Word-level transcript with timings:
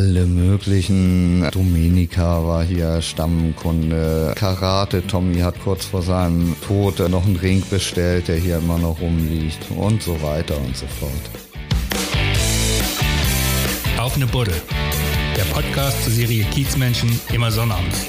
alle 0.00 0.24
möglichen. 0.24 1.46
Dominika 1.52 2.42
war 2.42 2.64
hier 2.64 3.02
Stammkunde. 3.02 4.32
Karate 4.34 5.06
Tommy 5.06 5.40
hat 5.40 5.62
kurz 5.62 5.84
vor 5.84 6.00
seinem 6.00 6.56
Tod 6.66 6.98
noch 7.10 7.26
einen 7.26 7.36
Ring 7.36 7.62
bestellt, 7.68 8.28
der 8.28 8.36
hier 8.36 8.58
immer 8.58 8.78
noch 8.78 8.98
rumliegt 8.98 9.58
und 9.76 10.02
so 10.02 10.22
weiter 10.22 10.56
und 10.56 10.74
so 10.74 10.86
fort. 10.86 11.12
Auf 13.98 14.16
eine 14.16 14.26
Buddel. 14.26 14.54
Der 15.36 15.44
Podcast 15.44 16.02
zur 16.04 16.14
Serie 16.14 16.44
Kiezmenschen 16.44 17.20
immer 17.30 17.50
sonnabends. 17.50 18.06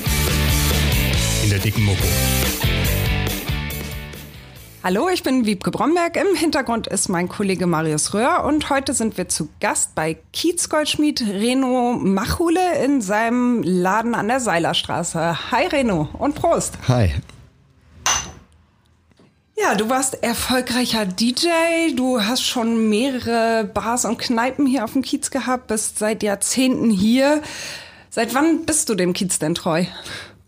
In 1.43 1.49
der 1.49 1.59
dicken 1.59 1.83
Mopo. 1.83 2.05
Hallo, 4.83 5.09
ich 5.09 5.21
bin 5.21 5.45
Wiebke 5.45 5.69
Bromberg. 5.69 6.15
Im 6.15 6.35
Hintergrund 6.35 6.87
ist 6.87 7.07
mein 7.07 7.29
Kollege 7.29 7.67
Marius 7.67 8.15
Röhr 8.15 8.43
und 8.45 8.71
heute 8.71 8.95
sind 8.95 9.15
wir 9.15 9.29
zu 9.29 9.47
Gast 9.59 9.93
bei 9.93 10.17
Kiezgoldschmied 10.33 11.21
Reno 11.21 11.93
Machule 11.93 12.83
in 12.83 12.99
seinem 12.99 13.61
Laden 13.61 14.15
an 14.15 14.27
der 14.27 14.39
Seilerstraße. 14.39 15.51
Hi 15.51 15.67
Reno 15.67 16.09
und 16.17 16.33
Prost. 16.33 16.79
Hi. 16.87 17.13
Ja, 19.55 19.75
du 19.75 19.87
warst 19.87 20.23
erfolgreicher 20.23 21.05
DJ, 21.05 21.93
du 21.95 22.19
hast 22.19 22.41
schon 22.41 22.89
mehrere 22.89 23.65
Bars 23.65 24.05
und 24.05 24.17
Kneipen 24.17 24.65
hier 24.65 24.83
auf 24.83 24.93
dem 24.93 25.03
Kiez 25.03 25.29
gehabt, 25.29 25.67
bist 25.67 25.99
seit 25.99 26.23
Jahrzehnten 26.23 26.89
hier. 26.89 27.43
Seit 28.09 28.33
wann 28.33 28.65
bist 28.65 28.89
du 28.89 28.95
dem 28.95 29.13
Kiez 29.13 29.37
denn 29.37 29.53
treu? 29.53 29.85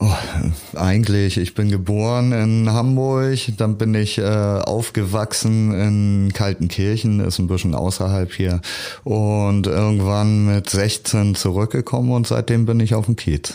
Oh, 0.05 0.77
eigentlich, 0.77 1.37
ich 1.37 1.53
bin 1.53 1.69
geboren 1.69 2.33
in 2.33 2.69
Hamburg, 2.69 3.39
dann 3.55 3.77
bin 3.77 3.95
ich 3.95 4.17
äh, 4.17 4.23
aufgewachsen 4.23 5.71
in 5.71 6.33
Kaltenkirchen, 6.33 7.21
ist 7.21 7.39
ein 7.39 7.47
bisschen 7.47 7.73
außerhalb 7.73 8.33
hier 8.33 8.59
und 9.05 9.65
irgendwann 9.65 10.45
mit 10.45 10.69
16 10.69 11.35
zurückgekommen 11.35 12.11
und 12.11 12.27
seitdem 12.27 12.65
bin 12.65 12.81
ich 12.81 12.95
auf 12.95 13.05
dem 13.05 13.15
Kiez. 13.15 13.53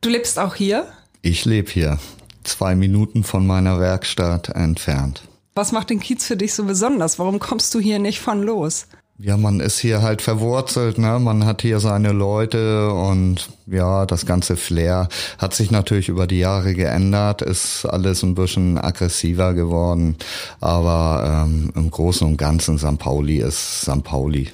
Du 0.00 0.08
lebst 0.08 0.38
auch 0.38 0.54
hier? 0.54 0.86
Ich 1.20 1.44
lebe 1.44 1.70
hier, 1.70 1.98
zwei 2.44 2.74
Minuten 2.74 3.22
von 3.22 3.46
meiner 3.46 3.78
Werkstatt 3.78 4.48
entfernt. 4.48 5.28
Was 5.54 5.70
macht 5.70 5.90
den 5.90 6.00
Kiez 6.00 6.24
für 6.24 6.38
dich 6.38 6.54
so 6.54 6.64
besonders? 6.64 7.18
Warum 7.18 7.40
kommst 7.40 7.74
du 7.74 7.78
hier 7.78 7.98
nicht 7.98 8.20
von 8.20 8.42
los? 8.42 8.86
Ja, 9.22 9.36
man 9.36 9.60
ist 9.60 9.78
hier 9.78 10.00
halt 10.00 10.22
verwurzelt, 10.22 10.96
ne? 10.96 11.18
Man 11.18 11.44
hat 11.44 11.60
hier 11.60 11.78
seine 11.78 12.12
Leute 12.12 12.90
und 12.90 13.50
ja, 13.66 14.06
das 14.06 14.24
ganze 14.24 14.56
Flair 14.56 15.08
hat 15.36 15.52
sich 15.52 15.70
natürlich 15.70 16.08
über 16.08 16.26
die 16.26 16.38
Jahre 16.38 16.72
geändert, 16.72 17.42
ist 17.42 17.84
alles 17.84 18.22
ein 18.22 18.34
bisschen 18.34 18.78
aggressiver 18.78 19.52
geworden. 19.52 20.16
Aber 20.60 21.44
ähm, 21.46 21.70
im 21.74 21.90
Großen 21.90 22.26
und 22.26 22.38
Ganzen 22.38 22.78
St. 22.78 22.98
Pauli 22.98 23.38
ist 23.40 23.82
St. 23.82 24.02
Pauli. 24.04 24.48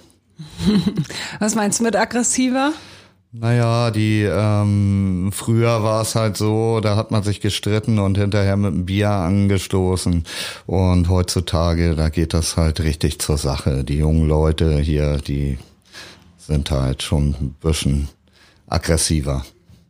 Was 1.38 1.54
meinst 1.54 1.78
du 1.78 1.84
mit 1.84 1.94
aggressiver? 1.94 2.72
Naja, 3.38 3.90
die 3.90 4.22
ähm, 4.22 5.30
früher 5.30 5.82
war 5.82 6.00
es 6.00 6.14
halt 6.14 6.38
so, 6.38 6.80
da 6.80 6.96
hat 6.96 7.10
man 7.10 7.22
sich 7.22 7.40
gestritten 7.40 7.98
und 7.98 8.16
hinterher 8.16 8.56
mit 8.56 8.72
dem 8.72 8.86
Bier 8.86 9.10
angestoßen. 9.10 10.24
Und 10.66 11.08
heutzutage, 11.10 11.94
da 11.96 12.08
geht 12.08 12.32
das 12.32 12.56
halt 12.56 12.80
richtig 12.80 13.18
zur 13.18 13.36
Sache. 13.36 13.84
Die 13.84 13.98
jungen 13.98 14.26
Leute 14.26 14.78
hier, 14.78 15.18
die 15.18 15.58
sind 16.38 16.70
halt 16.70 17.02
schon 17.02 17.34
ein 17.40 17.54
bisschen 17.60 18.08
aggressiver. 18.68 19.44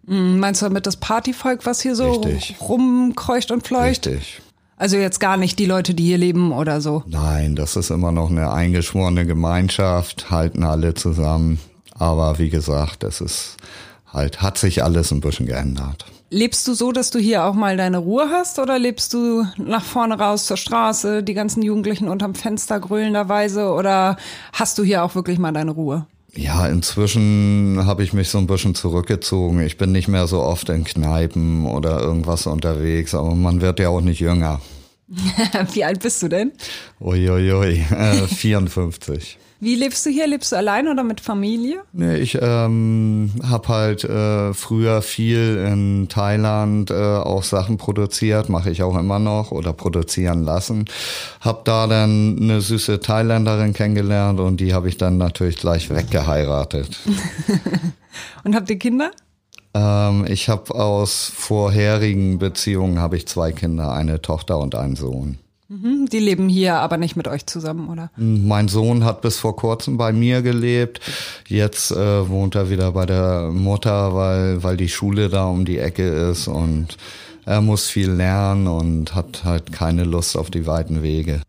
Hm, 0.08 0.40
meinst 0.40 0.62
du 0.62 0.66
damit 0.66 0.86
das 0.86 0.96
Partyvolk, 0.96 1.66
was 1.66 1.80
hier 1.80 1.94
so 1.94 2.12
Richtig. 2.12 2.56
rumkreucht 2.60 3.52
und 3.52 3.66
fleucht? 3.66 4.06
Richtig. 4.06 4.40
Also 4.76 4.96
jetzt 4.96 5.20
gar 5.20 5.36
nicht 5.36 5.58
die 5.58 5.66
Leute, 5.66 5.94
die 5.94 6.04
hier 6.04 6.18
leben 6.18 6.52
oder 6.52 6.80
so. 6.80 7.02
Nein, 7.06 7.54
das 7.54 7.76
ist 7.76 7.90
immer 7.90 8.12
noch 8.12 8.30
eine 8.30 8.52
eingeschworene 8.52 9.24
Gemeinschaft, 9.24 10.30
halten 10.30 10.64
alle 10.64 10.94
zusammen. 10.94 11.58
Aber 11.98 12.38
wie 12.38 12.50
gesagt, 12.50 13.04
es 13.04 13.20
ist 13.20 13.56
halt, 14.12 14.42
hat 14.42 14.58
sich 14.58 14.84
alles 14.84 15.10
ein 15.10 15.20
bisschen 15.20 15.46
geändert. 15.46 16.06
Lebst 16.28 16.66
du 16.66 16.74
so, 16.74 16.90
dass 16.90 17.10
du 17.10 17.18
hier 17.20 17.44
auch 17.44 17.54
mal 17.54 17.76
deine 17.76 17.98
Ruhe 17.98 18.28
hast 18.30 18.58
oder 18.58 18.78
lebst 18.78 19.14
du 19.14 19.46
nach 19.58 19.84
vorne 19.84 20.18
raus 20.18 20.46
zur 20.46 20.56
Straße, 20.56 21.22
die 21.22 21.34
ganzen 21.34 21.62
Jugendlichen 21.62 22.08
unterm 22.08 22.34
Fenster 22.34 22.80
grölenderweise 22.80 23.68
oder 23.68 24.16
hast 24.52 24.76
du 24.78 24.82
hier 24.82 25.04
auch 25.04 25.14
wirklich 25.14 25.38
mal 25.38 25.52
deine 25.52 25.70
Ruhe? 25.70 26.06
Ja, 26.34 26.66
inzwischen 26.66 27.80
habe 27.86 28.02
ich 28.02 28.12
mich 28.12 28.28
so 28.28 28.38
ein 28.38 28.46
bisschen 28.46 28.74
zurückgezogen. 28.74 29.60
Ich 29.60 29.78
bin 29.78 29.92
nicht 29.92 30.08
mehr 30.08 30.26
so 30.26 30.42
oft 30.42 30.68
in 30.68 30.84
Kneipen 30.84 31.64
oder 31.64 32.00
irgendwas 32.00 32.46
unterwegs, 32.46 33.14
aber 33.14 33.34
man 33.34 33.60
wird 33.60 33.78
ja 33.78 33.88
auch 33.88 34.02
nicht 34.02 34.20
jünger. 34.20 34.60
Wie 35.72 35.84
alt 35.84 36.00
bist 36.00 36.22
du 36.22 36.28
denn? 36.28 36.52
Uiuiui, 37.00 37.84
äh, 37.90 38.26
54. 38.26 39.38
Wie 39.58 39.74
lebst 39.74 40.04
du 40.04 40.10
hier? 40.10 40.26
Lebst 40.26 40.52
du 40.52 40.56
allein 40.56 40.86
oder 40.86 41.02
mit 41.02 41.20
Familie? 41.20 41.80
Nee, 41.92 42.16
ich 42.16 42.38
ähm, 42.40 43.30
habe 43.42 43.68
halt 43.68 44.04
äh, 44.04 44.52
früher 44.52 45.00
viel 45.00 45.56
in 45.56 46.08
Thailand 46.08 46.90
äh, 46.90 46.94
auch 46.94 47.42
Sachen 47.42 47.78
produziert, 47.78 48.50
mache 48.50 48.70
ich 48.70 48.82
auch 48.82 48.96
immer 48.98 49.18
noch 49.18 49.52
oder 49.52 49.72
produzieren 49.72 50.42
lassen. 50.42 50.84
Hab 51.40 51.64
da 51.64 51.86
dann 51.86 52.38
eine 52.40 52.60
süße 52.60 53.00
Thailänderin 53.00 53.72
kennengelernt 53.72 54.40
und 54.40 54.60
die 54.60 54.74
habe 54.74 54.88
ich 54.88 54.98
dann 54.98 55.16
natürlich 55.16 55.56
gleich 55.56 55.88
weggeheiratet. 55.88 56.98
und 58.44 58.54
habt 58.54 58.68
ihr 58.68 58.78
Kinder? 58.78 59.10
Ähm, 59.72 60.26
ich 60.28 60.50
habe 60.50 60.74
aus 60.74 61.32
vorherigen 61.34 62.38
Beziehungen 62.38 62.98
habe 62.98 63.16
ich 63.16 63.26
zwei 63.26 63.52
Kinder, 63.52 63.92
eine 63.92 64.20
Tochter 64.20 64.58
und 64.58 64.74
einen 64.74 64.96
Sohn. 64.96 65.38
Mhm, 66.06 66.10
die 66.10 66.18
leben 66.18 66.48
hier 66.48 66.76
aber 66.76 66.96
nicht 66.96 67.16
mit 67.16 67.28
euch 67.28 67.46
zusammen, 67.46 67.88
oder? 67.88 68.10
Mein 68.16 68.68
Sohn 68.68 69.04
hat 69.04 69.20
bis 69.20 69.38
vor 69.38 69.56
kurzem 69.56 69.96
bei 69.96 70.12
mir 70.12 70.42
gelebt. 70.42 71.00
Jetzt 71.48 71.90
äh, 71.90 72.28
wohnt 72.28 72.54
er 72.54 72.70
wieder 72.70 72.92
bei 72.92 73.06
der 73.06 73.50
Mutter, 73.52 74.14
weil, 74.14 74.62
weil 74.62 74.76
die 74.76 74.88
Schule 74.88 75.28
da 75.28 75.46
um 75.46 75.64
die 75.64 75.78
Ecke 75.78 76.08
ist 76.30 76.48
und 76.48 76.96
er 77.44 77.60
muss 77.60 77.88
viel 77.88 78.10
lernen 78.10 78.66
und 78.66 79.14
hat 79.14 79.44
halt 79.44 79.72
keine 79.72 80.04
Lust 80.04 80.36
auf 80.36 80.50
die 80.50 80.66
weiten 80.66 81.02
Wege. 81.02 81.42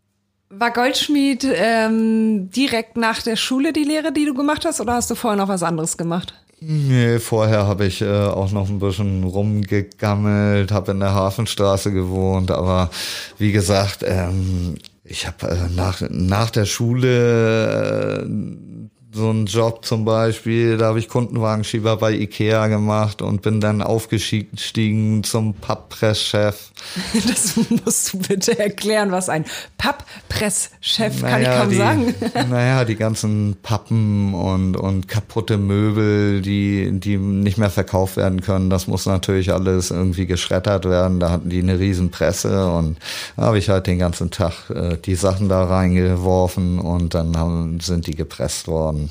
War 0.50 0.72
Goldschmied 0.72 1.46
ähm, 1.54 2.50
direkt 2.50 2.96
nach 2.96 3.22
der 3.22 3.36
Schule 3.36 3.72
die 3.72 3.84
Lehre, 3.84 4.12
die 4.12 4.24
du 4.24 4.34
gemacht 4.34 4.64
hast, 4.64 4.80
oder 4.80 4.94
hast 4.94 5.10
du 5.10 5.14
vorher 5.14 5.36
noch 5.36 5.48
was 5.48 5.62
anderes 5.62 5.96
gemacht? 5.96 6.34
Nee, 6.60 7.20
vorher 7.20 7.66
habe 7.68 7.86
ich 7.86 8.00
äh, 8.02 8.26
auch 8.26 8.50
noch 8.50 8.68
ein 8.68 8.80
bisschen 8.80 9.22
rumgegammelt, 9.22 10.72
habe 10.72 10.90
in 10.90 10.98
der 10.98 11.14
Hafenstraße 11.14 11.92
gewohnt, 11.92 12.50
aber 12.50 12.90
wie 13.38 13.52
gesagt, 13.52 14.04
ähm, 14.04 14.74
ich 15.04 15.28
habe 15.28 15.48
äh, 15.48 15.68
nach, 15.76 16.02
nach 16.10 16.50
der 16.50 16.64
Schule 16.64 18.22
äh, 18.22 18.88
so 19.10 19.30
einen 19.30 19.46
Job 19.46 19.86
zum 19.86 20.04
Beispiel, 20.04 20.76
da 20.76 20.86
habe 20.86 20.98
ich 20.98 21.08
Kundenwagenschieber 21.08 21.96
bei 21.96 22.12
Ikea 22.12 22.66
gemacht 22.66 23.22
und 23.22 23.40
bin 23.40 23.58
dann 23.60 23.80
aufgestiegen 23.80 25.24
zum 25.24 25.54
Papppresschef. 25.54 26.72
Das 27.28 27.56
musst 27.84 28.12
du 28.12 28.18
bitte 28.18 28.58
erklären, 28.58 29.10
was 29.10 29.28
ein 29.28 29.44
Papppresschef 29.78 31.22
naja, 31.22 31.30
kann 31.30 31.42
ich 31.42 31.48
kaum 31.48 31.70
die, 31.70 31.76
sagen. 31.76 32.14
Naja, 32.50 32.84
die 32.84 32.96
ganzen 32.96 33.56
Pappen 33.62 34.34
und, 34.34 34.76
und 34.76 35.08
kaputte 35.08 35.56
Möbel, 35.56 36.42
die, 36.42 36.90
die 36.92 37.16
nicht 37.16 37.58
mehr 37.58 37.70
verkauft 37.70 38.16
werden 38.16 38.42
können, 38.42 38.70
das 38.70 38.86
muss 38.86 39.06
natürlich 39.06 39.52
alles 39.52 39.90
irgendwie 39.90 40.26
geschreddert 40.26 40.84
werden. 40.84 41.18
Da 41.18 41.30
hatten 41.30 41.48
die 41.48 41.60
eine 41.60 41.78
riesen 41.78 42.10
Presse 42.10 42.70
und 42.70 42.98
da 43.36 43.44
habe 43.44 43.58
ich 43.58 43.68
halt 43.70 43.86
den 43.86 43.98
ganzen 43.98 44.30
Tag 44.30 44.70
äh, 44.70 44.96
die 44.98 45.14
Sachen 45.14 45.48
da 45.48 45.64
reingeworfen 45.64 46.78
und 46.78 47.14
dann 47.14 47.36
haben, 47.36 47.80
sind 47.80 48.06
die 48.06 48.14
gepresst 48.14 48.68
worden. 48.68 49.07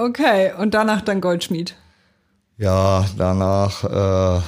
Okay, 0.00 0.52
und 0.56 0.72
danach 0.72 1.02
dann 1.02 1.20
Goldschmied. 1.20 1.76
Ja, 2.56 3.04
danach 3.18 3.84
äh, 3.84 4.40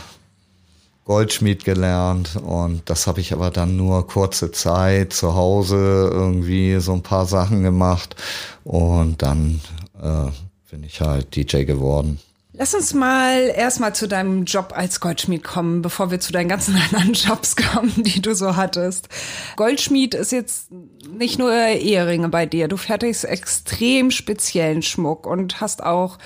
Goldschmied 1.05 1.67
gelernt 1.67 2.37
und 2.37 2.89
das 2.89 3.07
habe 3.07 3.21
ich 3.21 3.35
aber 3.35 3.51
dann 3.51 3.77
nur 3.77 4.07
kurze 4.07 4.51
Zeit 4.51 5.13
zu 5.13 5.35
Hause 5.35 6.09
irgendwie 6.11 6.81
so 6.81 6.95
ein 6.95 7.03
paar 7.03 7.27
Sachen 7.27 7.63
gemacht 7.63 8.17
und 8.65 9.21
dann 9.21 9.61
äh, 10.01 10.31
bin 10.71 10.85
ich 10.85 11.03
halt 11.03 11.37
DJ 11.37 11.65
geworden. 11.65 12.19
Lass 12.62 12.74
uns 12.74 12.94
mal 12.94 13.53
erstmal 13.56 13.92
zu 13.92 14.06
deinem 14.06 14.44
Job 14.44 14.72
als 14.76 15.00
Goldschmied 15.00 15.42
kommen, 15.42 15.82
bevor 15.82 16.12
wir 16.12 16.20
zu 16.20 16.30
deinen 16.30 16.48
ganzen 16.48 16.76
anderen 16.92 17.12
Jobs 17.12 17.56
kommen, 17.56 17.92
die 18.04 18.22
du 18.22 18.36
so 18.36 18.54
hattest. 18.54 19.09
Goldschmied 19.56 20.14
ist 20.14 20.30
jetzt 20.30 20.68
nicht 21.12 21.41
nur 21.41 21.53
Eheringe 21.53 22.28
bei 22.28 22.47
dir. 22.47 22.68
Du 22.68 22.76
fertigst 22.76 23.24
extrem 23.24 24.12
speziellen 24.12 24.82
Schmuck 24.82 25.26
und 25.26 25.60
hast 25.60 25.82
auch 25.82 26.18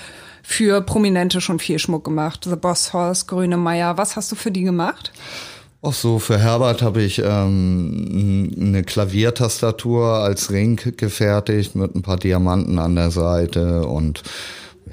für 0.42 0.82
Prominente 0.82 1.40
schon 1.40 1.58
viel 1.58 1.78
Schmuck 1.78 2.04
gemacht. 2.04 2.44
The 2.44 2.56
Boss 2.56 2.92
Horse, 2.92 3.24
Grüne 3.24 3.56
Meier. 3.56 3.96
Was 3.96 4.16
hast 4.16 4.30
du 4.30 4.36
für 4.36 4.50
die 4.50 4.64
gemacht? 4.64 5.12
Ach 5.80 5.94
so, 5.94 6.18
für 6.18 6.38
Herbert 6.38 6.82
habe 6.82 7.00
ich 7.00 7.18
ähm, 7.24 8.52
eine 8.60 8.82
Klaviertastatur 8.82 10.16
als 10.16 10.50
Ring 10.50 10.78
gefertigt 10.98 11.76
mit 11.76 11.94
ein 11.94 12.02
paar 12.02 12.18
Diamanten 12.18 12.78
an 12.78 12.94
der 12.94 13.10
Seite 13.10 13.86
und 13.86 14.22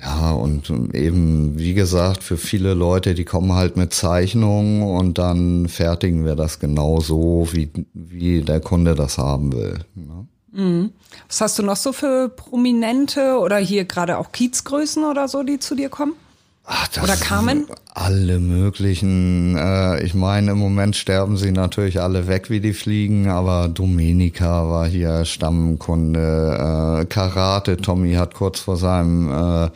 ja, 0.03 0.31
und 0.31 0.69
eben, 0.93 1.57
wie 1.57 1.73
gesagt, 1.73 2.23
für 2.23 2.35
viele 2.35 2.73
Leute, 2.73 3.13
die 3.13 3.23
kommen 3.23 3.53
halt 3.53 3.77
mit 3.77 3.93
Zeichnungen 3.93 4.83
und 4.83 5.17
dann 5.17 5.69
fertigen 5.69 6.25
wir 6.25 6.35
das 6.35 6.59
genau 6.59 6.99
so, 6.99 7.47
wie, 7.51 7.71
wie 7.93 8.41
der 8.41 8.59
Kunde 8.59 8.95
das 8.95 9.17
haben 9.17 9.53
will. 9.53 9.79
Ne? 9.95 10.89
Was 11.27 11.41
hast 11.41 11.57
du 11.57 11.63
noch 11.63 11.77
so 11.77 11.93
für 11.93 12.29
Prominente 12.29 13.39
oder 13.39 13.57
hier 13.57 13.85
gerade 13.85 14.17
auch 14.17 14.31
Kiezgrößen 14.31 15.03
oder 15.03 15.27
so, 15.27 15.43
die 15.43 15.59
zu 15.59 15.73
dir 15.73 15.89
kommen? 15.89 16.13
Ach, 16.65 16.87
das 16.87 17.03
Oder 17.03 17.15
Carmen? 17.17 17.67
Alle 17.93 18.39
möglichen. 18.39 19.57
Äh, 19.57 20.03
ich 20.03 20.13
meine, 20.13 20.51
im 20.51 20.59
Moment 20.59 20.95
sterben 20.95 21.35
sie 21.35 21.51
natürlich 21.51 21.99
alle 21.99 22.27
weg 22.27 22.49
wie 22.49 22.61
die 22.61 22.73
Fliegen, 22.73 23.27
aber 23.27 23.67
Domenica 23.67 24.69
war 24.69 24.87
hier 24.87 25.25
Stammkunde. 25.25 27.01
Äh, 27.01 27.05
Karate, 27.05 27.77
Tommy 27.77 28.13
hat 28.13 28.33
kurz 28.33 28.61
vor 28.61 28.77
seinem 28.77 29.29
äh, 29.65 29.69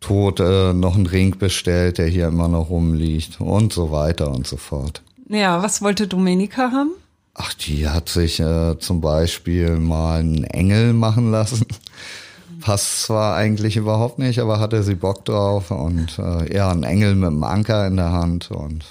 Tod 0.00 0.40
äh, 0.40 0.72
noch 0.72 0.96
einen 0.96 1.06
Ring 1.06 1.38
bestellt, 1.38 1.98
der 1.98 2.06
hier 2.06 2.28
immer 2.28 2.48
noch 2.48 2.70
rumliegt 2.70 3.40
und 3.40 3.72
so 3.72 3.90
weiter 3.90 4.30
und 4.30 4.46
so 4.46 4.56
fort. 4.56 5.02
Ja, 5.28 5.62
was 5.62 5.82
wollte 5.82 6.06
Domenica 6.06 6.70
haben? 6.72 6.92
Ach, 7.34 7.52
die 7.54 7.88
hat 7.88 8.08
sich 8.08 8.38
äh, 8.40 8.78
zum 8.78 9.00
Beispiel 9.00 9.76
mal 9.78 10.20
einen 10.20 10.44
Engel 10.44 10.92
machen 10.92 11.30
lassen. 11.30 11.66
Passt 12.64 13.02
zwar 13.02 13.36
eigentlich 13.36 13.76
überhaupt 13.76 14.18
nicht, 14.18 14.38
aber 14.38 14.58
hatte 14.58 14.82
sie 14.82 14.94
Bock 14.94 15.26
drauf 15.26 15.70
und 15.70 16.18
äh, 16.18 16.56
ja, 16.56 16.70
ein 16.70 16.82
Engel 16.82 17.14
mit 17.14 17.26
einem 17.26 17.44
Anker 17.44 17.86
in 17.86 17.96
der 17.96 18.10
Hand 18.10 18.50
und 18.50 18.86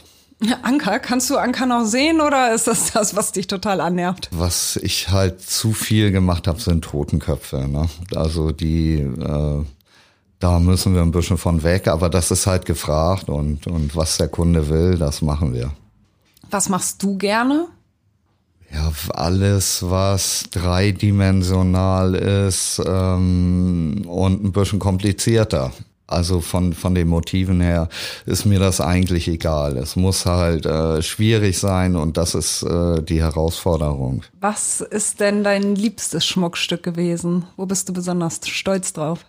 Anker, 0.62 1.00
kannst 1.00 1.28
du 1.32 1.38
Anker 1.38 1.66
noch 1.66 1.86
sehen 1.86 2.22
oder 2.22 2.54
ist 2.54 2.68
das 2.68 2.92
das, 2.92 3.16
was 3.16 3.32
dich 3.32 3.48
total 3.48 3.82
annervt? 3.82 4.30
was 4.32 4.76
ich 4.76 5.10
halt 5.10 5.42
zu 5.42 5.74
viel 5.74 6.12
gemacht 6.12 6.48
habe, 6.48 6.60
sind 6.60 6.84
Totenköpfe. 6.84 7.68
Ne? 7.68 7.90
Also 8.14 8.52
die, 8.52 8.98
äh, 8.98 9.66
da 10.40 10.60
müssen 10.60 10.94
wir 10.94 11.02
ein 11.02 11.12
bisschen 11.12 11.40
von 11.40 11.64
weg, 11.64 11.88
aber 11.88 12.10
das 12.10 12.30
ist 12.30 12.46
halt 12.46 12.68
gefragt 12.68 13.28
und, 13.28 13.66
und 13.66 13.96
was 13.96 14.18
der 14.18 14.28
Kunde 14.28 14.70
will, 14.70 15.00
das 15.00 15.24
machen 15.24 15.56
wir. 15.56 15.72
Was 16.52 16.70
machst 16.70 17.02
du 17.02 17.18
gerne? 17.18 17.70
Ja, 18.74 18.92
alles, 19.14 19.84
was 19.88 20.46
dreidimensional 20.50 22.16
ist 22.16 22.82
ähm, 22.86 24.04
und 24.08 24.44
ein 24.44 24.52
bisschen 24.52 24.80
komplizierter. 24.80 25.72
Also 26.08 26.42
von, 26.42 26.74
von 26.74 26.96
den 26.96 27.08
Motiven 27.08 27.62
her 27.62 27.88
ist 28.26 28.46
mir 28.46 28.60
das 28.60 28.82
eigentlich 28.82 29.28
egal. 29.28 29.78
Es 29.78 29.96
muss 29.96 30.26
halt 30.26 30.66
äh, 30.66 31.02
schwierig 31.02 31.58
sein 31.58 31.96
und 31.96 32.18
das 32.18 32.36
ist 32.36 32.64
äh, 32.64 33.02
die 33.02 33.22
Herausforderung. 33.22 34.24
Was 34.40 34.82
ist 34.82 35.20
denn 35.20 35.44
dein 35.44 35.76
liebstes 35.76 36.26
Schmuckstück 36.26 36.84
gewesen? 36.84 37.46
Wo 37.56 37.66
bist 37.66 37.90
du 37.90 37.94
besonders 37.94 38.42
stolz 38.48 38.94
drauf? 38.94 39.26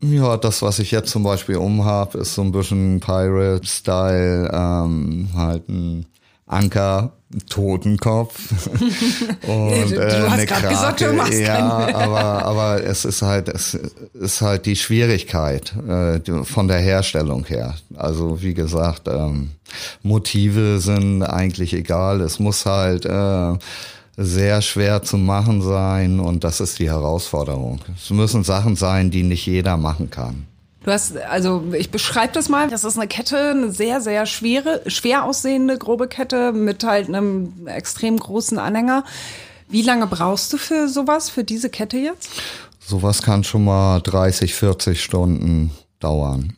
Ja, 0.00 0.36
das, 0.36 0.62
was 0.62 0.78
ich 0.78 0.92
jetzt 0.92 1.10
zum 1.10 1.24
Beispiel 1.24 1.56
umhab, 1.56 2.14
ist 2.14 2.34
so 2.34 2.42
ein 2.42 2.52
bisschen 2.52 3.00
Pirate-Style, 3.00 4.50
ähm, 4.52 5.28
halt 5.34 5.68
ein 5.68 6.06
Anker, 6.48 7.12
Totenkopf 7.48 8.34
und 9.46 9.92
äh, 9.92 10.28
eine 10.30 10.46
gesagt, 10.46 10.98
Krake. 11.00 11.12
machst 11.12 11.38
ja, 11.38 11.94
aber 11.94 12.44
aber 12.44 12.82
es 12.82 13.04
ist 13.04 13.20
halt 13.20 13.48
es 13.48 13.78
ist 14.14 14.40
halt 14.40 14.64
die 14.64 14.76
Schwierigkeit 14.76 15.74
äh, 15.86 16.20
von 16.44 16.68
der 16.68 16.78
Herstellung 16.78 17.44
her. 17.44 17.74
Also 17.96 18.40
wie 18.42 18.54
gesagt, 18.54 19.08
ähm, 19.08 19.50
Motive 20.02 20.78
sind 20.80 21.22
eigentlich 21.22 21.74
egal. 21.74 22.22
Es 22.22 22.38
muss 22.38 22.64
halt 22.64 23.04
äh, 23.04 23.54
sehr 24.16 24.62
schwer 24.62 25.02
zu 25.02 25.18
machen 25.18 25.60
sein 25.60 26.20
und 26.20 26.44
das 26.44 26.60
ist 26.60 26.78
die 26.78 26.88
Herausforderung. 26.88 27.80
Es 27.94 28.08
müssen 28.08 28.42
Sachen 28.42 28.74
sein, 28.74 29.10
die 29.10 29.22
nicht 29.22 29.46
jeder 29.46 29.76
machen 29.76 30.10
kann. 30.10 30.46
Du 30.88 30.94
hast, 30.94 31.18
also 31.18 31.64
ich 31.76 31.90
beschreibe 31.90 32.32
das 32.32 32.48
mal, 32.48 32.70
das 32.70 32.82
ist 32.82 32.96
eine 32.96 33.08
Kette, 33.08 33.50
eine 33.50 33.70
sehr, 33.70 34.00
sehr 34.00 34.24
schwere, 34.24 34.80
schwer 34.86 35.24
aussehende, 35.24 35.76
grobe 35.76 36.08
Kette 36.08 36.52
mit 36.52 36.82
halt 36.82 37.08
einem 37.08 37.66
extrem 37.66 38.16
großen 38.16 38.58
Anhänger. 38.58 39.04
Wie 39.68 39.82
lange 39.82 40.06
brauchst 40.06 40.50
du 40.50 40.56
für 40.56 40.88
sowas, 40.88 41.28
für 41.28 41.44
diese 41.44 41.68
Kette 41.68 41.98
jetzt? 41.98 42.30
Sowas 42.80 43.20
kann 43.20 43.44
schon 43.44 43.66
mal 43.66 44.00
30, 44.00 44.54
40 44.54 45.04
Stunden 45.04 45.72
dauern. 46.00 46.56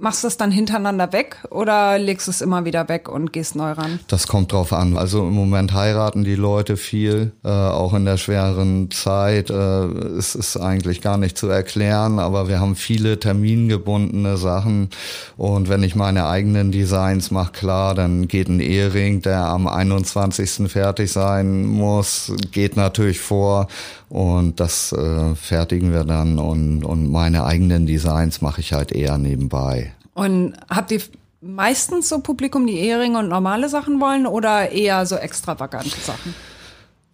Machst 0.00 0.22
du 0.22 0.28
das 0.28 0.36
dann 0.36 0.52
hintereinander 0.52 1.12
weg 1.12 1.38
oder 1.50 1.98
legst 1.98 2.28
du 2.28 2.30
es 2.30 2.40
immer 2.40 2.64
wieder 2.64 2.88
weg 2.88 3.08
und 3.08 3.32
gehst 3.32 3.56
neu 3.56 3.72
ran? 3.72 3.98
Das 4.06 4.28
kommt 4.28 4.52
drauf 4.52 4.72
an. 4.72 4.96
Also 4.96 5.26
im 5.26 5.34
Moment 5.34 5.72
heiraten 5.72 6.22
die 6.22 6.36
Leute 6.36 6.76
viel, 6.76 7.32
äh, 7.44 7.48
auch 7.48 7.94
in 7.94 8.04
der 8.04 8.16
schweren 8.16 8.92
Zeit. 8.92 9.50
Äh, 9.50 9.54
es 9.54 10.36
ist 10.36 10.56
eigentlich 10.56 11.00
gar 11.00 11.16
nicht 11.16 11.36
zu 11.36 11.48
erklären, 11.48 12.20
aber 12.20 12.46
wir 12.46 12.60
haben 12.60 12.76
viele 12.76 13.18
termingebundene 13.18 14.36
Sachen. 14.36 14.90
Und 15.36 15.68
wenn 15.68 15.82
ich 15.82 15.96
meine 15.96 16.28
eigenen 16.28 16.70
Designs 16.70 17.32
mache, 17.32 17.50
klar, 17.50 17.96
dann 17.96 18.28
geht 18.28 18.48
ein 18.48 18.60
Ehering, 18.60 19.22
der 19.22 19.46
am 19.46 19.66
21. 19.66 20.70
fertig 20.70 21.10
sein 21.10 21.66
muss, 21.66 22.32
geht 22.52 22.76
natürlich 22.76 23.18
vor. 23.18 23.66
Und 24.08 24.60
das 24.60 24.92
äh, 24.92 25.34
fertigen 25.34 25.92
wir 25.92 26.04
dann. 26.04 26.38
Und, 26.38 26.84
und 26.84 27.10
meine 27.10 27.44
eigenen 27.44 27.86
Designs 27.86 28.40
mache 28.40 28.60
ich 28.60 28.72
halt 28.72 28.92
eher 28.92 29.18
nebenbei. 29.18 29.92
Und 30.14 30.54
habt 30.68 30.90
ihr 30.90 31.00
meistens 31.40 32.08
so 32.08 32.20
Publikum, 32.20 32.66
die 32.66 32.78
Eheringe 32.78 33.18
und 33.18 33.28
normale 33.28 33.68
Sachen 33.68 34.00
wollen 34.00 34.26
oder 34.26 34.70
eher 34.70 35.06
so 35.06 35.16
extravagante 35.16 35.96
Sachen? 36.00 36.34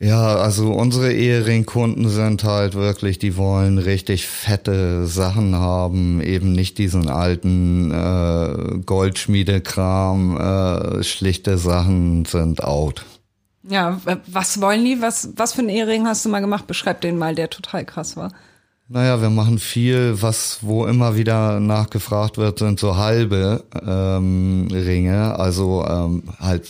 Ja, 0.00 0.36
also 0.36 0.72
unsere 0.72 1.12
Ehering-Kunden 1.12 2.08
sind 2.08 2.44
halt 2.44 2.74
wirklich, 2.74 3.18
die 3.18 3.36
wollen 3.36 3.78
richtig 3.78 4.26
fette 4.26 5.06
Sachen 5.06 5.54
haben, 5.54 6.20
eben 6.20 6.52
nicht 6.52 6.78
diesen 6.78 7.08
alten 7.08 7.90
äh, 7.90 8.80
Goldschmiedekram, 8.84 10.36
äh, 10.36 11.02
schlichte 11.04 11.58
Sachen 11.58 12.24
sind 12.24 12.62
out. 12.62 13.04
Ja, 13.68 14.00
was 14.26 14.60
wollen 14.60 14.84
die? 14.84 15.00
Was, 15.00 15.30
was 15.36 15.54
für 15.54 15.60
einen 15.60 15.70
Ehering 15.70 16.06
hast 16.06 16.24
du 16.24 16.28
mal 16.28 16.40
gemacht? 16.40 16.66
Beschreib 16.66 17.00
den 17.00 17.16
mal, 17.16 17.34
der 17.34 17.50
total 17.50 17.84
krass 17.84 18.16
war. 18.16 18.32
Naja, 18.88 19.22
wir 19.22 19.30
machen 19.30 19.58
viel, 19.58 20.20
was 20.20 20.58
wo 20.60 20.84
immer 20.84 21.16
wieder 21.16 21.58
nachgefragt 21.58 22.36
wird, 22.36 22.58
sind 22.58 22.78
so 22.78 22.96
halbe 22.96 23.64
ähm, 23.82 24.68
Ringe, 24.70 25.38
also 25.38 25.86
ähm, 25.88 26.24
halt 26.38 26.68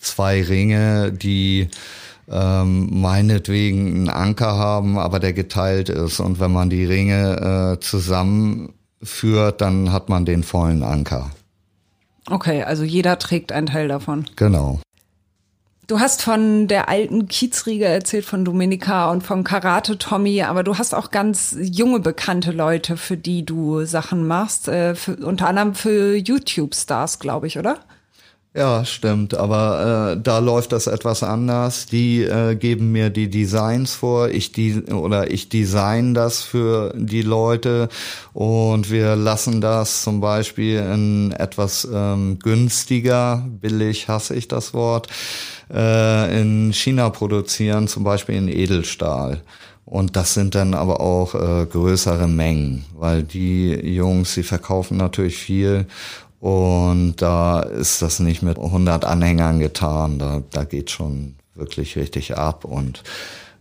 zwei 0.00 0.42
Ringe, 0.42 1.12
die 1.12 1.68
ähm, 2.28 3.00
meinetwegen 3.00 3.86
einen 3.86 4.08
Anker 4.08 4.56
haben, 4.56 4.98
aber 4.98 5.20
der 5.20 5.32
geteilt 5.32 5.88
ist. 5.88 6.18
Und 6.18 6.40
wenn 6.40 6.52
man 6.52 6.70
die 6.70 6.84
Ringe 6.84 7.76
äh, 7.76 7.80
zusammenführt, 7.80 9.60
dann 9.60 9.92
hat 9.92 10.08
man 10.08 10.24
den 10.24 10.42
vollen 10.42 10.82
Anker. 10.82 11.30
Okay, 12.28 12.64
also 12.64 12.82
jeder 12.82 13.18
trägt 13.18 13.52
einen 13.52 13.66
Teil 13.66 13.86
davon. 13.86 14.24
Genau. 14.36 14.80
Du 15.86 16.00
hast 16.00 16.22
von 16.22 16.66
der 16.66 16.88
alten 16.88 17.28
Kiezriege 17.28 17.84
erzählt, 17.84 18.24
von 18.24 18.42
Dominika 18.42 19.10
und 19.10 19.22
von 19.22 19.44
Karate 19.44 19.98
Tommy, 19.98 20.42
aber 20.42 20.62
du 20.62 20.78
hast 20.78 20.94
auch 20.94 21.10
ganz 21.10 21.54
junge 21.60 22.00
bekannte 22.00 22.52
Leute, 22.52 22.96
für 22.96 23.18
die 23.18 23.44
du 23.44 23.84
Sachen 23.84 24.26
machst, 24.26 24.66
äh, 24.68 24.94
für, 24.94 25.16
unter 25.16 25.46
anderem 25.46 25.74
für 25.74 26.16
YouTube-Stars, 26.16 27.18
glaube 27.18 27.48
ich, 27.48 27.58
oder? 27.58 27.80
Ja, 28.56 28.84
stimmt, 28.84 29.34
aber 29.34 30.12
äh, 30.12 30.20
da 30.22 30.38
läuft 30.38 30.70
das 30.70 30.86
etwas 30.86 31.24
anders. 31.24 31.86
Die 31.86 32.22
äh, 32.22 32.54
geben 32.54 32.92
mir 32.92 33.10
die 33.10 33.28
Designs 33.28 33.96
vor, 33.96 34.28
ich 34.28 34.52
die 34.52 34.80
oder 34.92 35.28
ich 35.32 35.48
design 35.48 36.14
das 36.14 36.42
für 36.42 36.94
die 36.96 37.22
Leute 37.22 37.88
und 38.32 38.92
wir 38.92 39.16
lassen 39.16 39.60
das 39.60 40.04
zum 40.04 40.20
Beispiel 40.20 40.78
in 40.78 41.32
etwas 41.32 41.88
ähm, 41.92 42.38
günstiger, 42.38 43.44
billig 43.60 44.06
hasse 44.06 44.36
ich 44.36 44.46
das 44.46 44.72
Wort, 44.72 45.08
äh, 45.72 46.40
in 46.40 46.72
China 46.72 47.10
produzieren, 47.10 47.88
zum 47.88 48.04
Beispiel 48.04 48.36
in 48.36 48.46
Edelstahl. 48.46 49.40
Und 49.84 50.16
das 50.16 50.32
sind 50.32 50.54
dann 50.54 50.74
aber 50.74 51.00
auch 51.00 51.34
äh, 51.34 51.66
größere 51.66 52.26
Mengen, 52.26 52.84
weil 52.96 53.22
die 53.22 53.70
Jungs, 53.70 54.34
die 54.34 54.42
verkaufen 54.42 54.96
natürlich 54.96 55.36
viel 55.36 55.86
und 56.44 57.22
da 57.22 57.60
ist 57.60 58.02
das 58.02 58.20
nicht 58.20 58.42
mit 58.42 58.58
100 58.58 59.06
Anhängern 59.06 59.60
getan. 59.60 60.18
Da, 60.18 60.42
da 60.50 60.64
geht 60.64 60.90
schon 60.90 61.36
wirklich 61.54 61.96
richtig 61.96 62.36
ab 62.36 62.66
und 62.66 63.02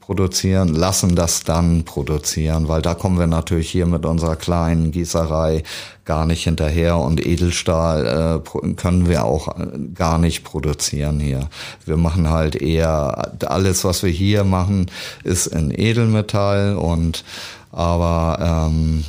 produzieren, 0.02 0.68
lassen 0.68 1.16
das 1.16 1.46
dann 1.46 1.86
produzieren, 1.86 2.68
weil 2.68 2.82
da 2.82 2.94
kommen 2.94 3.18
wir 3.18 3.28
natürlich 3.28 3.70
hier 3.70 3.86
mit 3.86 4.06
unserer 4.06 4.36
kleinen 4.36 4.92
Gießerei 4.92 5.64
gar 6.04 6.26
nicht 6.26 6.44
hinterher 6.44 6.98
und 6.98 7.26
Edelstahl 7.26 8.44
äh, 8.44 8.74
können 8.76 9.08
wir 9.08 9.24
auch 9.24 9.58
äh, 9.58 9.66
gar 9.96 10.18
nicht 10.18 10.44
produzieren 10.44 11.22
hier. 11.22 11.48
Wir 11.86 11.96
machen 11.96 12.32
halt 12.32 12.58
eher 12.58 13.32
alles, 13.46 13.86
was 13.86 14.04
wir 14.04 14.12
hier 14.12 14.44
machen, 14.44 14.92
ist 15.24 15.48
in 15.48 15.72
Edelmetall 15.72 16.76
und 16.76 17.24
aber 17.72 18.68
ähm, 18.68 19.06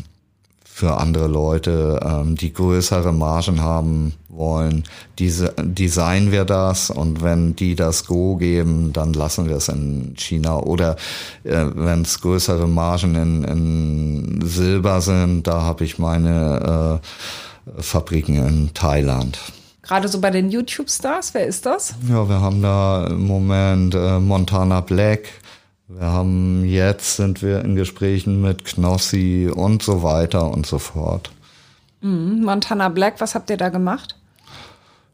für 0.74 0.96
andere 0.98 1.28
Leute, 1.28 2.00
ähm, 2.04 2.34
die 2.34 2.52
größere 2.52 3.12
Margen 3.12 3.60
haben 3.60 4.12
wollen, 4.28 4.82
diese, 5.20 5.54
designen 5.56 6.32
wir 6.32 6.44
das 6.44 6.90
und 6.90 7.22
wenn 7.22 7.54
die 7.54 7.76
das 7.76 8.06
Go 8.06 8.34
geben, 8.34 8.92
dann 8.92 9.12
lassen 9.12 9.48
wir 9.48 9.54
es 9.54 9.68
in 9.68 10.14
China 10.16 10.58
oder 10.58 10.96
äh, 11.44 11.64
wenn 11.76 12.02
es 12.02 12.20
größere 12.20 12.66
Margen 12.66 13.14
in, 13.14 13.44
in 13.44 14.40
Silber 14.44 15.00
sind, 15.00 15.46
da 15.46 15.62
habe 15.62 15.84
ich 15.84 16.00
meine 16.00 17.00
äh, 17.68 17.80
Fabriken 17.80 18.44
in 18.44 18.74
Thailand. 18.74 19.38
Gerade 19.82 20.08
so 20.08 20.20
bei 20.20 20.30
den 20.30 20.50
YouTube-Stars, 20.50 21.34
wer 21.34 21.46
ist 21.46 21.66
das? 21.66 21.94
Ja, 22.08 22.28
wir 22.28 22.40
haben 22.40 22.62
da 22.62 23.06
im 23.06 23.28
Moment 23.28 23.94
äh, 23.94 24.18
Montana 24.18 24.80
Black, 24.80 25.28
Wir 25.96 26.08
haben 26.08 26.64
jetzt 26.64 27.16
sind 27.16 27.40
wir 27.40 27.60
in 27.60 27.76
Gesprächen 27.76 28.40
mit 28.40 28.64
Knossi 28.64 29.48
und 29.54 29.82
so 29.82 30.02
weiter 30.02 30.50
und 30.50 30.66
so 30.66 30.80
fort. 30.80 31.30
Mhm. 32.00 32.42
Montana 32.44 32.88
Black, 32.88 33.20
was 33.20 33.36
habt 33.36 33.48
ihr 33.50 33.56
da 33.56 33.68
gemacht? 33.68 34.16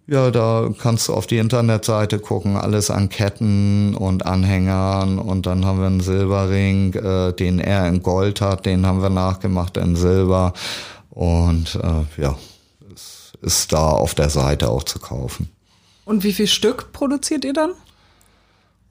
Ja, 0.07 0.31
da 0.31 0.71
kannst 0.79 1.09
du 1.09 1.15
auf 1.15 1.27
die 1.27 1.37
Internetseite 1.37 2.19
gucken, 2.19 2.57
alles 2.57 2.91
an 2.91 3.11
Ketten 3.11 3.95
und 3.95 4.27
Anhängern 4.27 5.19
und 5.19 5.47
dann 5.47 5.65
haben 5.65 5.81
wir 5.81 5.87
einen 5.87 6.01
Silberring, 6.01 6.95
äh, 6.95 7.33
den 7.33 7.61
er 7.61 7.87
in 7.87 8.03
Gold 8.03 8.41
hat, 8.41 8.67
den 8.67 8.87
haben 8.87 9.03
wir 9.03 9.11
nachgemacht 9.11 9.77
in 9.77 9.95
Silber 9.95 10.55
und 11.11 11.77
äh, 11.77 12.23
ja, 12.23 12.37
es 12.93 13.33
ist 13.43 13.73
da 13.73 13.91
auf 13.91 14.15
der 14.15 14.31
Seite 14.31 14.71
auch 14.71 14.83
zu 14.83 14.99
kaufen. 14.99 15.49
Und 16.07 16.25
wie 16.25 16.33
viel 16.33 16.49
Stück 16.49 16.93
produziert 16.93 17.45
ihr 17.45 17.53
dann? 17.53 17.71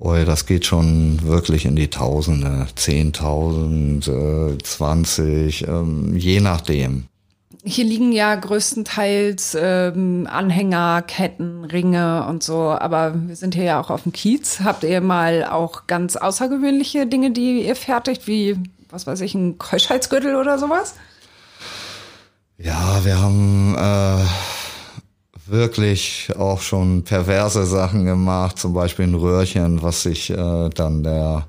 Oh, 0.01 0.15
das 0.25 0.45
geht 0.45 0.65
schon 0.65 1.21
wirklich 1.23 1.65
in 1.65 1.75
die 1.75 1.89
Tausende, 1.89 2.67
Zehntausend, 2.75 4.07
äh, 4.07 4.57
zwanzig, 4.63 5.67
ähm, 5.67 6.15
je 6.15 6.39
nachdem. 6.39 7.03
Hier 7.65 7.83
liegen 7.83 8.13
ja 8.13 8.33
größtenteils 8.35 9.57
ähm, 9.59 10.25
Anhänger, 10.31 11.01
Ketten, 11.01 11.65
Ringe 11.65 12.25
und 12.29 12.41
so, 12.41 12.69
aber 12.69 13.13
wir 13.27 13.35
sind 13.35 13.55
hier 13.55 13.65
ja 13.65 13.81
auch 13.81 13.89
auf 13.89 14.03
dem 14.03 14.13
Kiez. 14.13 14.61
Habt 14.63 14.85
ihr 14.85 15.01
mal 15.01 15.43
auch 15.43 15.85
ganz 15.85 16.15
außergewöhnliche 16.15 17.05
Dinge, 17.05 17.31
die 17.31 17.65
ihr 17.67 17.75
fertigt, 17.75 18.25
wie, 18.27 18.57
was 18.89 19.05
weiß 19.05 19.19
ich, 19.19 19.35
ein 19.35 19.57
Keuschheitsgürtel 19.57 20.37
oder 20.37 20.57
sowas? 20.57 20.93
Ja, 22.57 23.03
wir 23.03 23.19
haben 23.19 23.75
äh, 23.77 24.23
wirklich 25.49 26.29
auch 26.37 26.61
schon 26.61 27.03
perverse 27.03 27.65
Sachen 27.65 28.05
gemacht, 28.05 28.57
zum 28.57 28.73
Beispiel 28.73 29.05
ein 29.05 29.15
Röhrchen, 29.15 29.81
was 29.81 30.03
sich 30.03 30.29
äh, 30.29 30.69
dann 30.69 31.03
der 31.03 31.45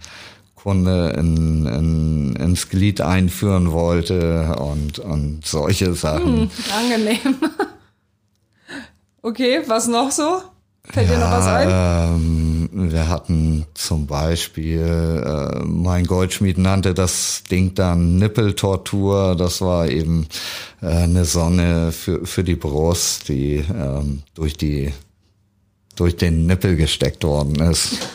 Kunde 0.54 1.14
in, 1.18 1.66
in, 1.66 2.36
ins 2.36 2.68
Glied 2.68 3.00
einführen 3.00 3.72
wollte 3.72 4.56
und, 4.56 4.98
und 4.98 5.46
solche 5.46 5.94
Sachen. 5.94 6.42
Hm, 6.42 6.50
angenehm. 6.76 7.36
okay, 9.22 9.62
was 9.66 9.88
noch 9.88 10.10
so? 10.10 10.42
Fällt 10.84 11.08
ja, 11.08 11.14
dir 11.14 11.20
noch 11.20 11.30
was 11.30 11.46
ein? 11.46 11.68
Ähm, 11.70 12.68
wir 12.72 13.08
hatten 13.08 13.66
zum 13.74 14.06
Beispiel, 14.06 15.22
äh, 15.24 15.64
mein 15.64 16.06
Goldschmied 16.06 16.58
nannte 16.58 16.94
das 16.94 17.44
Ding 17.50 17.74
dann 17.74 18.16
Nippeltortur. 18.16 19.36
Das 19.36 19.60
war 19.60 19.88
eben 19.88 20.26
äh, 20.82 20.86
eine 20.86 21.24
Sonne 21.24 21.92
für, 21.92 22.26
für 22.26 22.44
die 22.44 22.56
Brust, 22.56 23.28
die 23.28 23.64
ähm, 23.72 24.22
durch 24.34 24.56
die 24.56 24.92
durch 25.96 26.16
den 26.16 26.46
Nippel 26.46 26.76
gesteckt 26.76 27.24
worden 27.24 27.56
ist. 27.56 27.98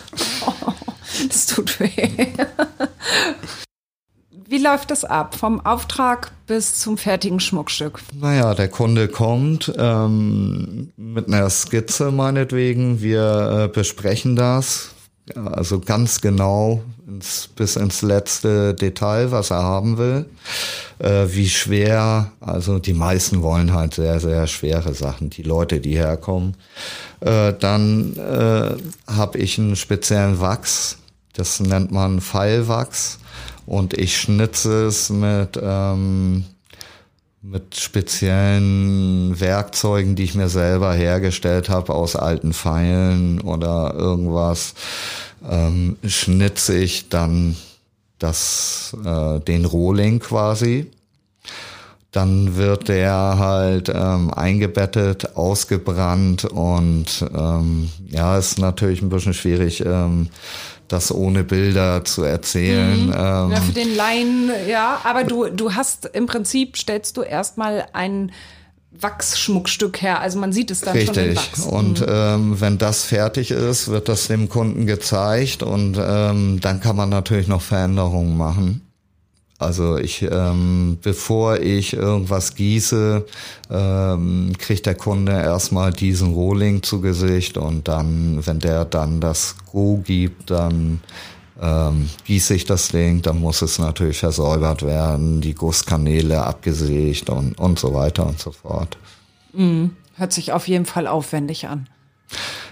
Das 1.30 1.46
tut 1.46 1.80
weh. 1.80 2.10
Läuft 4.66 4.90
das 4.90 5.06
ab? 5.06 5.36
Vom 5.36 5.64
Auftrag 5.64 6.32
bis 6.48 6.80
zum 6.80 6.98
fertigen 6.98 7.40
Schmuckstück? 7.40 8.00
Naja, 8.20 8.56
der 8.56 8.68
Kunde 8.68 9.08
kommt 9.08 9.72
ähm, 9.78 10.92
mit 10.98 11.28
einer 11.28 11.52
Skizze 11.52 12.10
meinetwegen. 12.10 13.00
Wir 13.00 13.66
äh, 13.66 13.68
besprechen 13.68 14.36
das. 14.36 14.90
Also 15.36 15.80
ganz 15.80 16.20
genau 16.20 16.82
ins, 17.06 17.48
bis 17.56 17.76
ins 17.76 18.02
letzte 18.02 18.74
Detail, 18.74 19.30
was 19.30 19.52
er 19.52 19.62
haben 19.62 20.00
will. 20.00 20.26
Äh, 20.98 21.28
wie 21.28 21.48
schwer, 21.48 22.32
also 22.40 22.80
die 22.80 22.94
meisten 22.94 23.44
wollen 23.44 23.72
halt 23.72 23.94
sehr, 23.94 24.20
sehr 24.20 24.48
schwere 24.48 24.96
Sachen, 24.96 25.30
die 25.30 25.44
Leute, 25.44 25.80
die 25.80 25.96
herkommen. 25.96 26.58
Äh, 27.20 27.54
dann 27.54 28.16
äh, 28.18 28.78
habe 29.12 29.38
ich 29.38 29.60
einen 29.60 29.76
speziellen 29.76 30.40
Wachs, 30.40 30.98
das 31.34 31.60
nennt 31.60 31.92
man 31.92 32.20
Pfeilwachs 32.20 33.20
und 33.66 33.94
ich 33.94 34.18
schnitze 34.18 34.86
es 34.86 35.10
mit, 35.10 35.60
ähm, 35.62 36.46
mit 37.42 37.76
speziellen 37.76 39.40
Werkzeugen, 39.40 40.16
die 40.16 40.24
ich 40.24 40.36
mir 40.36 40.50
selber 40.50 40.94
hergestellt 40.94 41.70
habe 41.70 41.94
aus 41.94 42.16
alten 42.16 42.54
Pfeilen 42.54 43.42
oder 43.42 43.94
irgendwas, 43.96 44.74
ähm, 45.48 45.98
schnitze 46.04 46.78
ich 46.78 47.10
dann 47.10 47.56
das, 48.20 48.96
äh, 49.06 49.40
den 49.40 49.66
Rohling 49.66 50.20
quasi. 50.20 50.92
Dann 52.12 52.56
wird 52.56 52.88
der 52.88 53.12
halt 53.12 53.92
ähm, 53.94 54.34
eingebettet, 54.34 55.36
ausgebrannt 55.36 56.46
und 56.46 57.26
ähm, 57.36 57.90
ja, 58.08 58.38
ist 58.38 58.58
natürlich 58.58 59.02
ein 59.02 59.10
bisschen 59.10 59.34
schwierig, 59.34 59.84
ähm, 59.86 60.30
das 60.88 61.14
ohne 61.14 61.44
Bilder 61.44 62.04
zu 62.06 62.24
erzählen. 62.24 63.08
Mhm. 63.08 63.14
Ähm, 63.14 63.52
ja, 63.52 63.62
für 63.62 63.74
den 63.74 63.96
Laien, 63.96 64.52
ja, 64.68 65.00
aber 65.04 65.24
du, 65.24 65.46
du 65.50 65.74
hast 65.74 66.06
im 66.14 66.26
Prinzip, 66.26 66.78
stellst 66.78 67.18
du 67.18 67.22
erstmal 67.22 67.88
ein 67.94 68.32
Wachsschmuckstück 69.00 70.02
her. 70.02 70.22
Also 70.22 70.40
man 70.40 70.54
sieht 70.54 70.72
es 70.72 70.82
dann 70.82 71.00
schon 71.00 71.16
im 71.16 71.30
Richtig. 71.30 71.36
Wachs. 71.38 71.66
Und 71.66 72.00
Mhm. 72.02 72.06
ähm, 72.10 72.62
wenn 72.62 72.78
das 72.78 73.04
fertig 73.04 73.52
ist, 73.52 73.88
wird 73.90 74.08
das 74.10 74.28
dem 74.28 74.50
Kunden 74.50 74.86
gezeigt 74.86 75.64
und 75.64 75.98
ähm, 76.02 76.60
dann 76.62 76.80
kann 76.80 76.96
man 76.96 77.10
natürlich 77.10 77.48
noch 77.48 77.62
Veränderungen 77.62 78.38
machen. 78.38 78.85
Also 79.58 79.98
ich, 79.98 80.22
ähm, 80.22 80.98
bevor 81.02 81.60
ich 81.60 81.94
irgendwas 81.94 82.56
gieße, 82.56 83.26
ähm, 83.72 84.54
kriegt 84.58 84.86
der 84.86 84.96
Kunde 84.96 85.32
erstmal 85.32 85.94
diesen 85.94 86.34
Rohling 86.34 86.84
zu 86.84 87.00
Gesicht 87.00 87.58
und 87.58 87.88
dann, 87.88 88.46
wenn 88.46 88.60
der 88.60 88.84
dann 88.84 89.22
das 89.22 89.56
Go 89.72 90.02
gibt, 90.04 90.52
dann 90.52 91.00
ähm, 91.62 92.10
gieße 92.26 92.54
ich 92.54 92.66
das 92.66 92.90
Ding, 92.90 93.22
dann 93.22 93.40
muss 93.40 93.62
es 93.62 93.80
natürlich 93.80 94.20
versäubert 94.20 94.84
werden, 94.84 95.40
die 95.40 95.56
Gusskanäle 95.56 96.44
abgesägt 96.44 97.30
und, 97.30 97.58
und 97.58 97.80
so 97.80 97.94
weiter 97.94 98.28
und 98.28 98.40
so 98.40 98.52
fort. 98.52 98.98
Hört 100.18 100.34
sich 100.34 100.52
auf 100.52 100.68
jeden 100.68 100.86
Fall 100.86 101.08
aufwendig 101.08 101.68
an. 101.68 101.88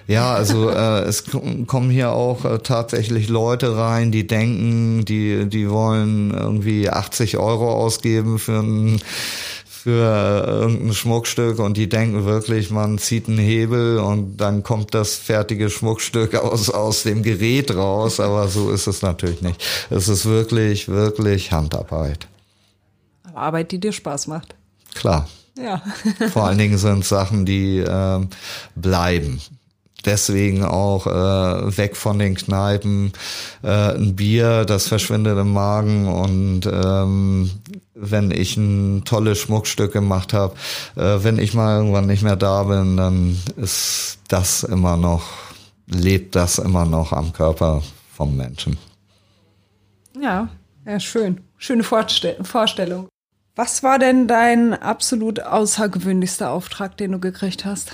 Ja, 0.07 0.33
also 0.33 0.69
äh, 0.69 1.03
es 1.03 1.23
kommen 1.25 1.89
hier 1.89 2.11
auch 2.11 2.43
äh, 2.45 2.59
tatsächlich 2.59 3.29
Leute 3.29 3.77
rein, 3.77 4.11
die 4.11 4.27
denken, 4.27 5.05
die 5.05 5.47
die 5.47 5.69
wollen 5.69 6.31
irgendwie 6.31 6.89
80 6.89 7.37
Euro 7.37 7.71
ausgeben 7.71 8.37
für 8.37 8.59
ein 8.59 9.01
für 9.65 10.45
irgendein 10.47 10.93
Schmuckstück 10.93 11.59
und 11.59 11.75
die 11.75 11.89
denken 11.89 12.23
wirklich, 12.23 12.69
man 12.69 12.97
zieht 12.99 13.27
einen 13.27 13.37
Hebel 13.37 13.99
und 13.99 14.37
dann 14.37 14.63
kommt 14.63 14.93
das 14.93 15.15
fertige 15.15 15.69
Schmuckstück 15.69 16.35
aus 16.41 16.69
aus 16.69 17.03
dem 17.03 17.23
Gerät 17.23 17.73
raus, 17.75 18.19
aber 18.19 18.47
so 18.47 18.71
ist 18.71 18.87
es 18.87 19.01
natürlich 19.01 19.41
nicht. 19.41 19.61
Es 19.89 20.07
ist 20.07 20.25
wirklich 20.25 20.87
wirklich 20.87 21.51
Handarbeit. 21.51 22.27
Aber 23.23 23.37
Arbeit, 23.37 23.71
die 23.71 23.79
dir 23.79 23.91
Spaß 23.91 24.27
macht. 24.27 24.55
Klar. 24.93 25.27
Ja. 25.57 25.81
Vor 26.31 26.45
allen 26.45 26.57
Dingen 26.57 26.77
sind 26.77 27.05
Sachen, 27.05 27.45
die 27.45 27.79
ähm, 27.79 28.29
bleiben. 28.75 29.39
Deswegen 30.05 30.63
auch 30.63 31.07
äh, 31.07 31.77
weg 31.77 31.95
von 31.95 32.19
den 32.19 32.35
Kneipen. 32.35 33.13
Äh, 33.63 33.95
ein 33.95 34.15
Bier, 34.15 34.65
das 34.65 34.87
verschwindet 34.87 35.37
im 35.37 35.53
Magen. 35.53 36.07
Und 36.07 36.65
ähm, 36.65 37.51
wenn 37.93 38.31
ich 38.31 38.57
ein 38.57 39.03
tolles 39.05 39.39
Schmuckstück 39.39 39.93
gemacht 39.93 40.33
habe, 40.33 40.55
äh, 40.95 41.23
wenn 41.23 41.37
ich 41.37 41.53
mal 41.53 41.77
irgendwann 41.77 42.07
nicht 42.07 42.23
mehr 42.23 42.35
da 42.35 42.63
bin, 42.63 42.97
dann 42.97 43.37
ist 43.55 44.19
das 44.27 44.63
immer 44.63 44.97
noch, 44.97 45.23
lebt 45.87 46.35
das 46.35 46.57
immer 46.57 46.85
noch 46.85 47.13
am 47.13 47.31
Körper 47.31 47.81
vom 48.13 48.35
Menschen. 48.35 48.77
Ja, 50.21 50.49
ja, 50.85 50.99
schön. 50.99 51.41
Schöne 51.57 51.83
Vorstell 51.83 52.43
Vorstellung. 52.43 53.07
Was 53.55 53.83
war 53.83 53.99
denn 53.99 54.27
dein 54.27 54.73
absolut 54.73 55.39
außergewöhnlichster 55.39 56.49
Auftrag, 56.49 56.97
den 56.97 57.11
du 57.11 57.19
gekriegt 57.19 57.65
hast? 57.65 57.93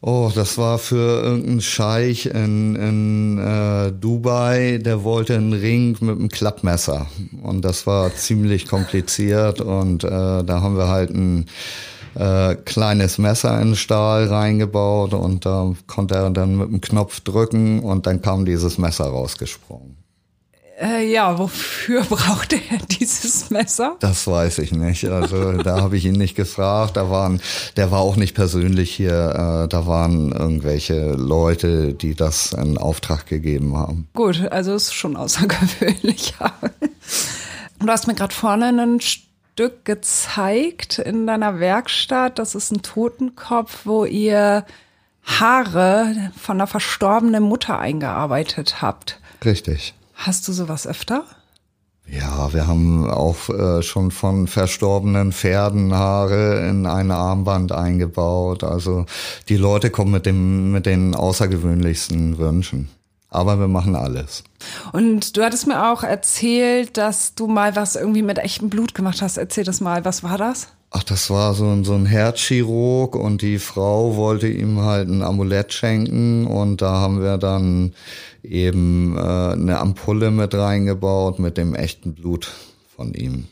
Oh, 0.00 0.30
das 0.32 0.58
war 0.58 0.78
für 0.78 1.22
irgendeinen 1.22 1.60
Scheich 1.60 2.26
in, 2.26 2.76
in 2.76 3.38
äh, 3.38 3.90
Dubai, 3.90 4.78
der 4.78 5.02
wollte 5.02 5.34
einen 5.34 5.52
Ring 5.52 5.96
mit 6.00 6.18
einem 6.18 6.28
Klappmesser. 6.28 7.06
Und 7.42 7.64
das 7.64 7.84
war 7.86 8.14
ziemlich 8.14 8.68
kompliziert 8.68 9.60
und 9.60 10.04
äh, 10.04 10.08
da 10.08 10.60
haben 10.62 10.76
wir 10.76 10.86
halt 10.86 11.10
ein 11.10 11.46
äh, 12.14 12.54
kleines 12.54 13.18
Messer 13.18 13.60
in 13.60 13.74
Stahl 13.74 14.28
reingebaut 14.28 15.14
und 15.14 15.44
da 15.44 15.72
konnte 15.88 16.14
er 16.14 16.30
dann 16.30 16.56
mit 16.56 16.68
dem 16.68 16.80
Knopf 16.80 17.20
drücken 17.20 17.80
und 17.80 18.06
dann 18.06 18.22
kam 18.22 18.44
dieses 18.44 18.78
Messer 18.78 19.06
rausgesprungen. 19.06 19.96
Äh, 20.80 21.10
ja, 21.10 21.38
wofür 21.38 22.02
braucht 22.08 22.52
er 22.52 22.78
dieses 22.90 23.50
Messer? 23.50 23.96
Das 24.00 24.26
weiß 24.26 24.58
ich 24.58 24.72
nicht. 24.72 25.06
Also 25.06 25.54
da 25.54 25.80
habe 25.80 25.96
ich 25.96 26.04
ihn 26.04 26.14
nicht 26.14 26.36
gefragt. 26.36 26.96
Da 26.96 27.10
waren, 27.10 27.40
der 27.76 27.90
war 27.90 28.00
auch 28.00 28.16
nicht 28.16 28.34
persönlich 28.34 28.94
hier. 28.94 29.64
Äh, 29.64 29.68
da 29.68 29.86
waren 29.86 30.32
irgendwelche 30.32 31.12
Leute, 31.12 31.94
die 31.94 32.14
das 32.14 32.52
in 32.52 32.78
Auftrag 32.78 33.26
gegeben 33.26 33.76
haben. 33.76 34.08
Gut, 34.14 34.46
also 34.50 34.74
ist 34.74 34.94
schon 34.94 35.16
außergewöhnlich. 35.16 36.34
Du 37.80 37.86
hast 37.86 38.08
mir 38.08 38.14
gerade 38.14 38.34
vorne 38.34 38.70
ein 38.70 39.00
Stück 39.00 39.84
gezeigt 39.84 40.98
in 40.98 41.28
deiner 41.28 41.60
Werkstatt. 41.60 42.40
Das 42.40 42.56
ist 42.56 42.72
ein 42.72 42.82
Totenkopf, 42.82 43.82
wo 43.84 44.04
ihr 44.04 44.66
Haare 45.22 46.32
von 46.36 46.56
einer 46.56 46.66
verstorbenen 46.66 47.44
Mutter 47.44 47.78
eingearbeitet 47.78 48.82
habt. 48.82 49.20
Richtig. 49.44 49.94
Hast 50.18 50.48
du 50.48 50.52
sowas 50.52 50.84
öfter? 50.84 51.24
Ja, 52.10 52.52
wir 52.52 52.66
haben 52.66 53.08
auch 53.08 53.48
äh, 53.50 53.82
schon 53.82 54.10
von 54.10 54.48
verstorbenen 54.48 55.30
Pferden 55.30 55.94
Haare 55.94 56.66
in 56.68 56.86
ein 56.86 57.12
Armband 57.12 57.70
eingebaut. 57.70 58.64
Also 58.64 59.06
die 59.48 59.56
Leute 59.56 59.90
kommen 59.90 60.10
mit 60.10 60.26
dem 60.26 60.72
mit 60.72 60.86
den 60.86 61.14
außergewöhnlichsten 61.14 62.36
Wünschen. 62.38 62.88
Aber 63.30 63.60
wir 63.60 63.68
machen 63.68 63.94
alles. 63.94 64.42
Und 64.92 65.36
du 65.36 65.44
hattest 65.44 65.68
mir 65.68 65.92
auch 65.92 66.02
erzählt, 66.02 66.96
dass 66.96 67.36
du 67.36 67.46
mal 67.46 67.76
was 67.76 67.94
irgendwie 67.94 68.22
mit 68.22 68.38
echtem 68.38 68.70
Blut 68.70 68.94
gemacht 68.94 69.22
hast. 69.22 69.36
Erzähl 69.36 69.64
das 69.64 69.80
mal. 69.80 70.04
Was 70.04 70.24
war 70.24 70.36
das? 70.36 70.68
Ach, 70.90 71.02
das 71.02 71.28
war 71.28 71.52
so 71.52 71.66
ein, 71.66 71.84
so 71.84 71.94
ein 71.94 72.06
Herzchirurg 72.06 73.14
und 73.14 73.42
die 73.42 73.58
Frau 73.58 74.16
wollte 74.16 74.48
ihm 74.48 74.80
halt 74.80 75.08
ein 75.08 75.22
Amulett 75.22 75.74
schenken 75.74 76.46
und 76.46 76.80
da 76.80 76.92
haben 76.94 77.20
wir 77.22 77.36
dann 77.36 77.92
eben 78.50 79.16
äh, 79.16 79.20
eine 79.20 79.78
Ampulle 79.78 80.30
mit 80.30 80.54
reingebaut 80.54 81.38
mit 81.38 81.56
dem 81.56 81.74
echten 81.74 82.14
Blut 82.14 82.50
von 82.96 83.14
ihm. 83.14 83.46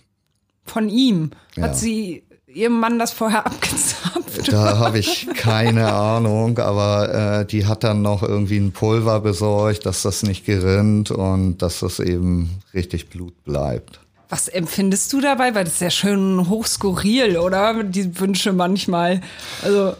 Von 0.64 0.88
ihm? 0.88 1.30
Ja. 1.56 1.64
Hat 1.64 1.76
sie 1.76 2.24
ihrem 2.46 2.80
Mann 2.80 2.98
das 2.98 3.12
vorher 3.12 3.46
abgezapft? 3.46 4.52
Da 4.52 4.78
habe 4.78 4.98
ich 4.98 5.28
keine 5.34 5.92
Ahnung, 5.92 6.58
aber 6.58 7.40
äh, 7.40 7.46
die 7.46 7.66
hat 7.66 7.84
dann 7.84 8.02
noch 8.02 8.22
irgendwie 8.22 8.58
ein 8.58 8.72
Pulver 8.72 9.20
besorgt, 9.20 9.86
dass 9.86 10.02
das 10.02 10.22
nicht 10.22 10.44
gerinnt 10.44 11.10
und 11.10 11.58
dass 11.58 11.80
das 11.80 12.00
eben 12.00 12.50
richtig 12.74 13.08
Blut 13.08 13.44
bleibt. 13.44 14.00
Was 14.28 14.48
empfindest 14.48 15.12
du 15.12 15.20
dabei? 15.20 15.54
Weil 15.54 15.64
das 15.64 15.74
ist 15.74 15.80
ja 15.80 15.90
schön 15.90 16.48
hochskurril, 16.48 17.36
oder? 17.38 17.84
Die 17.84 18.18
Wünsche 18.18 18.52
manchmal. 18.52 19.20
Also. 19.62 19.94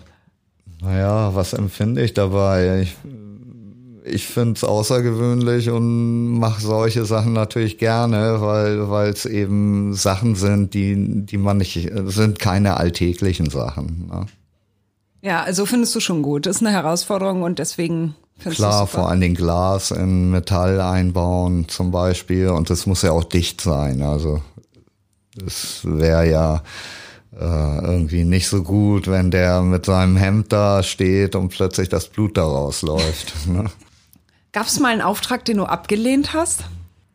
Naja, 0.80 1.34
was 1.34 1.52
empfinde 1.52 2.02
ich 2.02 2.12
dabei? 2.12 2.82
Ich, 2.82 2.96
ich 4.06 4.26
finde 4.26 4.54
es 4.54 4.64
außergewöhnlich 4.64 5.70
und 5.70 6.38
mache 6.38 6.60
solche 6.60 7.04
Sachen 7.04 7.32
natürlich 7.32 7.78
gerne, 7.78 8.40
weil 8.40 8.88
weil 8.88 9.10
es 9.10 9.26
eben 9.26 9.94
Sachen 9.94 10.36
sind, 10.36 10.74
die 10.74 11.26
die 11.26 11.38
man 11.38 11.58
nicht 11.58 11.90
sind 12.06 12.38
keine 12.38 12.76
alltäglichen 12.76 13.50
Sachen. 13.50 14.08
Ne? 14.08 14.26
Ja, 15.22 15.42
also 15.42 15.66
findest 15.66 15.94
du 15.94 16.00
schon 16.00 16.22
gut. 16.22 16.46
Das 16.46 16.56
ist 16.56 16.62
eine 16.62 16.72
Herausforderung 16.72 17.42
und 17.42 17.58
deswegen 17.58 18.14
findest 18.38 18.60
Klar, 18.60 18.82
du 18.82 18.86
vor 18.86 19.08
allen 19.08 19.20
Dingen 19.20 19.34
Glas 19.34 19.90
in 19.90 20.30
Metall 20.30 20.80
einbauen 20.80 21.68
zum 21.68 21.90
Beispiel 21.90 22.48
und 22.48 22.70
das 22.70 22.86
muss 22.86 23.02
ja 23.02 23.12
auch 23.12 23.24
dicht 23.24 23.60
sein. 23.60 24.02
Also 24.02 24.40
es 25.44 25.80
wäre 25.82 26.30
ja 26.30 26.62
äh, 27.38 27.78
irgendwie 27.84 28.24
nicht 28.24 28.48
so 28.48 28.62
gut, 28.62 29.08
wenn 29.08 29.30
der 29.30 29.62
mit 29.62 29.86
seinem 29.86 30.16
Hemd 30.16 30.52
da 30.52 30.82
steht 30.82 31.34
und 31.34 31.48
plötzlich 31.48 31.88
das 31.88 32.08
Blut 32.08 32.36
daraus 32.36 32.82
läuft. 32.82 33.34
Ne? 33.46 33.64
Gab 34.56 34.68
es 34.68 34.80
mal 34.80 34.88
einen 34.88 35.02
Auftrag, 35.02 35.44
den 35.44 35.58
du 35.58 35.64
abgelehnt 35.64 36.32
hast? 36.32 36.64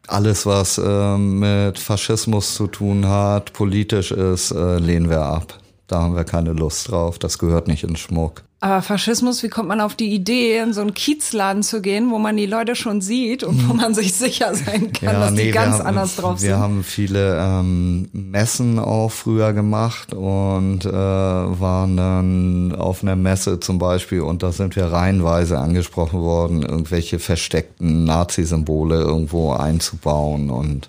Alles, 0.08 0.46
was 0.46 0.78
äh, 0.78 1.18
mit 1.18 1.80
Faschismus 1.80 2.54
zu 2.54 2.68
tun 2.68 3.08
hat, 3.08 3.54
politisch 3.54 4.12
ist, 4.12 4.52
äh, 4.52 4.78
lehnen 4.78 5.10
wir 5.10 5.24
ab. 5.24 5.58
Da 5.92 6.02
haben 6.02 6.16
wir 6.16 6.24
keine 6.24 6.54
Lust 6.54 6.90
drauf. 6.90 7.20
Das 7.20 7.38
gehört 7.38 7.68
nicht 7.68 7.84
in 7.84 7.98
Schmuck. 7.98 8.44
Aber 8.64 8.84
Faschismus, 8.84 9.42
wie 9.42 9.50
kommt 9.50 9.68
man 9.68 9.82
auf 9.82 9.96
die 9.96 10.14
Idee, 10.14 10.60
in 10.60 10.72
so 10.72 10.82
einen 10.82 10.94
Kiezladen 10.94 11.64
zu 11.64 11.82
gehen, 11.82 12.12
wo 12.12 12.20
man 12.20 12.38
die 12.38 12.46
Leute 12.46 12.76
schon 12.76 13.02
sieht 13.02 13.44
und 13.44 13.68
wo 13.68 13.74
man 13.74 13.94
sich 13.96 14.14
sicher 14.14 14.54
sein 14.54 14.94
kann, 14.94 15.16
dass 15.16 15.34
die 15.34 15.46
wir 15.46 15.52
ganz 15.52 15.80
haben, 15.80 15.88
anders 15.88 16.16
drauf 16.16 16.42
Wir 16.42 16.52
sind? 16.52 16.60
haben 16.60 16.84
viele 16.84 17.38
ähm, 17.42 18.08
Messen 18.14 18.78
auch 18.78 19.12
früher 19.12 19.52
gemacht 19.54 20.14
und 20.14 20.86
äh, 20.86 20.92
waren 20.92 21.98
dann 21.98 22.76
auf 22.78 23.02
einer 23.02 23.16
Messe 23.16 23.60
zum 23.60 23.80
Beispiel 23.80 24.22
und 24.22 24.44
da 24.44 24.52
sind 24.52 24.76
wir 24.76 24.86
reihenweise 24.86 25.58
angesprochen 25.58 26.22
worden, 26.22 26.62
irgendwelche 26.62 27.18
versteckten 27.18 28.06
Nazi-Symbole 28.06 29.02
irgendwo 29.02 29.54
einzubauen 29.54 30.52
und 30.52 30.88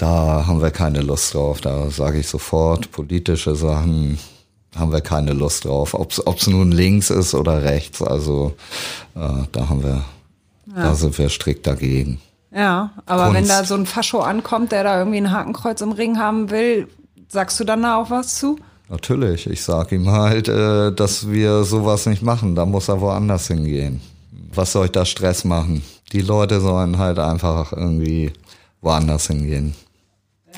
da 0.00 0.46
haben 0.46 0.62
wir 0.62 0.70
keine 0.70 1.00
Lust 1.00 1.34
drauf. 1.34 1.60
Da 1.60 1.90
sage 1.90 2.20
ich 2.20 2.28
sofort, 2.28 2.90
politische 2.90 3.54
Sachen 3.54 4.18
haben 4.74 4.92
wir 4.92 5.00
keine 5.00 5.32
Lust 5.32 5.66
drauf. 5.66 5.94
Ob 5.94 6.12
es 6.12 6.46
nun 6.46 6.72
links 6.72 7.10
ist 7.10 7.34
oder 7.34 7.62
rechts, 7.62 8.00
also 8.00 8.54
äh, 9.14 9.44
da 9.52 9.68
haben 9.68 9.82
wir, 9.82 10.04
da 10.74 10.94
sind 10.94 11.18
wir 11.18 11.28
strikt 11.28 11.66
dagegen. 11.66 12.20
Ja, 12.50 12.92
aber 13.06 13.24
Kunst. 13.24 13.36
wenn 13.36 13.48
da 13.48 13.64
so 13.64 13.74
ein 13.74 13.86
Fascho 13.86 14.20
ankommt, 14.20 14.72
der 14.72 14.84
da 14.84 14.98
irgendwie 14.98 15.18
ein 15.18 15.32
Hakenkreuz 15.32 15.80
im 15.82 15.92
Ring 15.92 16.18
haben 16.18 16.50
will, 16.50 16.88
sagst 17.28 17.60
du 17.60 17.64
dann 17.64 17.82
da 17.82 17.96
auch 17.96 18.10
was 18.10 18.38
zu? 18.38 18.58
Natürlich, 18.88 19.46
ich 19.48 19.62
sag 19.62 19.92
ihm 19.92 20.10
halt, 20.10 20.48
äh, 20.48 20.92
dass 20.92 21.28
wir 21.28 21.62
sowas 21.64 22.06
nicht 22.06 22.22
machen. 22.22 22.56
Da 22.56 22.64
muss 22.64 22.88
er 22.88 23.00
woanders 23.00 23.46
hingehen. 23.48 24.00
Was 24.52 24.72
soll 24.72 24.86
ich 24.86 24.92
da 24.92 25.04
Stress 25.04 25.44
machen? 25.44 25.84
Die 26.12 26.22
Leute 26.22 26.60
sollen 26.60 26.98
halt 26.98 27.18
einfach 27.18 27.72
irgendwie 27.72 28.32
woanders 28.80 29.28
hingehen. 29.28 29.74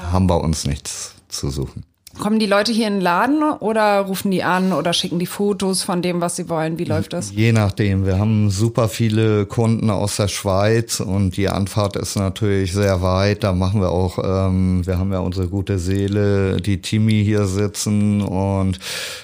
Haben 0.00 0.26
bei 0.26 0.36
uns 0.36 0.66
nichts 0.66 1.14
zu 1.28 1.50
suchen. 1.50 1.84
Kommen 2.18 2.38
die 2.38 2.46
Leute 2.46 2.72
hier 2.72 2.88
in 2.88 2.94
den 2.94 3.00
Laden 3.00 3.42
oder 3.42 4.00
rufen 4.00 4.30
die 4.30 4.42
an 4.42 4.72
oder 4.74 4.92
schicken 4.92 5.18
die 5.18 5.26
Fotos 5.26 5.82
von 5.82 6.02
dem, 6.02 6.20
was 6.20 6.36
sie 6.36 6.48
wollen? 6.50 6.78
Wie 6.78 6.84
läuft 6.84 7.14
das? 7.14 7.32
Je 7.32 7.52
nachdem. 7.52 8.04
Wir 8.04 8.18
haben 8.18 8.50
super 8.50 8.88
viele 8.88 9.46
Kunden 9.46 9.88
aus 9.88 10.16
der 10.16 10.28
Schweiz 10.28 11.00
und 11.00 11.38
die 11.38 11.48
Anfahrt 11.48 11.96
ist 11.96 12.16
natürlich 12.16 12.74
sehr 12.74 13.00
weit. 13.00 13.44
Da 13.44 13.54
machen 13.54 13.80
wir 13.80 13.90
auch, 13.90 14.18
ähm, 14.22 14.86
wir 14.86 14.98
haben 14.98 15.10
ja 15.10 15.20
unsere 15.20 15.48
gute 15.48 15.78
Seele, 15.78 16.58
die 16.58 16.82
Timi 16.82 17.24
hier 17.24 17.46
sitzen 17.46 18.20
und 18.20 18.78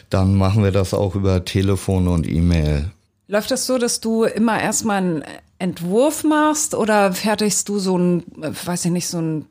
dann 0.09 0.35
machen 0.35 0.65
wir 0.65 0.73
das 0.73 0.95
auch 0.95 1.15
über 1.15 1.45
Telefon 1.45 2.09
und 2.09 2.27
E-Mail. 2.27 2.91
Läuft 3.27 3.51
das 3.51 3.67
so, 3.67 3.77
dass 3.77 4.01
du 4.01 4.25
immer 4.25 4.59
erstmal 4.61 4.97
einen 4.97 5.25
Entwurf 5.59 6.25
machst 6.25 6.75
oder 6.75 7.13
fertigst 7.13 7.69
du 7.69 7.79
so 7.79 7.99
ein, 7.99 8.25
äh, 8.43 8.51
weiß 8.65 8.87
ich 8.87 8.91
nicht, 8.91 9.09
so 9.09 9.19
ein 9.19 9.45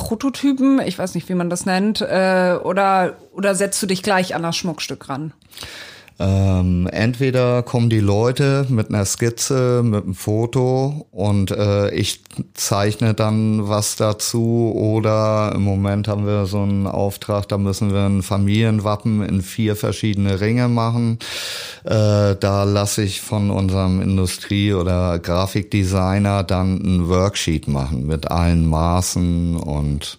Prototypen, 0.00 0.80
ich 0.80 0.98
weiß 0.98 1.14
nicht, 1.14 1.28
wie 1.28 1.34
man 1.34 1.50
das 1.50 1.66
nennt, 1.66 2.00
äh, 2.00 2.56
oder, 2.64 3.18
oder 3.32 3.54
setzt 3.54 3.82
du 3.82 3.86
dich 3.86 4.02
gleich 4.02 4.34
an 4.34 4.42
das 4.42 4.56
Schmuckstück 4.56 5.10
ran? 5.10 5.34
Ähm, 6.22 6.86
entweder 6.92 7.62
kommen 7.62 7.88
die 7.88 8.00
Leute 8.00 8.66
mit 8.68 8.90
einer 8.90 9.06
Skizze, 9.06 9.80
mit 9.82 10.04
einem 10.04 10.14
Foto 10.14 11.06
und 11.12 11.50
äh, 11.50 11.94
ich 11.94 12.20
zeichne 12.52 13.14
dann 13.14 13.70
was 13.70 13.96
dazu 13.96 14.74
oder 14.76 15.52
im 15.54 15.62
Moment 15.62 16.08
haben 16.08 16.26
wir 16.26 16.44
so 16.44 16.60
einen 16.60 16.86
Auftrag, 16.86 17.48
da 17.48 17.56
müssen 17.56 17.94
wir 17.94 18.00
ein 18.02 18.22
Familienwappen 18.22 19.22
in 19.22 19.40
vier 19.40 19.76
verschiedene 19.76 20.42
Ringe 20.42 20.68
machen. 20.68 21.18
Äh, 21.84 22.36
da 22.36 22.64
lasse 22.64 23.02
ich 23.02 23.22
von 23.22 23.50
unserem 23.50 24.02
Industrie- 24.02 24.74
oder 24.74 25.18
Grafikdesigner 25.18 26.44
dann 26.44 26.82
ein 26.82 27.08
Worksheet 27.08 27.66
machen 27.66 28.06
mit 28.06 28.30
allen 28.30 28.66
Maßen 28.66 29.56
und 29.56 30.18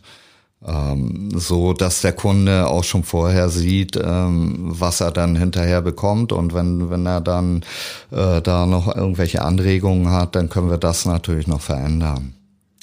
ähm, 0.68 1.32
so 1.36 1.74
dass 1.74 2.02
der 2.02 2.14
Kunde 2.14 2.68
auch 2.68 2.84
schon 2.84 3.04
vorher 3.04 3.50
sieht, 3.50 3.96
ähm, 3.98 4.58
was 4.60 5.02
er 5.02 5.12
dann 5.12 5.36
hinterher 5.36 5.82
bekommt 5.82 6.32
und 6.32 6.54
wenn 6.54 6.90
wenn 6.90 7.06
er 7.06 7.22
dann 7.22 7.64
äh, 8.12 8.42
da 8.42 8.66
noch 8.66 8.94
irgendwelche 8.96 9.42
Anregungen 9.42 10.12
hat, 10.12 10.36
dann 10.36 10.50
können 10.50 10.70
wir 10.70 10.78
das 10.78 11.06
natürlich 11.06 11.48
noch 11.48 11.62
verändern. 11.62 12.34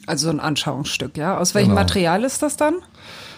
Also 0.07 0.31
ein 0.31 0.41
Anschauungsstück, 0.41 1.17
ja? 1.17 1.39
Aus 1.39 1.55
welchem 1.55 1.71
Genau. 1.71 1.81
Material 1.83 2.25
ist 2.25 2.43
das 2.43 2.57
dann? 2.57 2.75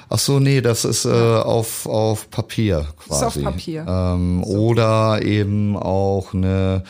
Ach 0.09 0.19
so, 0.19 0.41
nee, 0.41 0.61
das 0.61 0.85
ist 0.85 1.05
äh, 1.05 1.09
auf 1.11 1.87
auf 1.87 2.31
Papier 2.31 2.87
quasi. 3.07 3.25
auf 3.25 3.43
Papier. 3.43 3.85
Ähm, 3.89 4.43
Oder 4.43 5.23
eben 5.23 5.77
auch 5.77 6.33
eine 6.35 6.83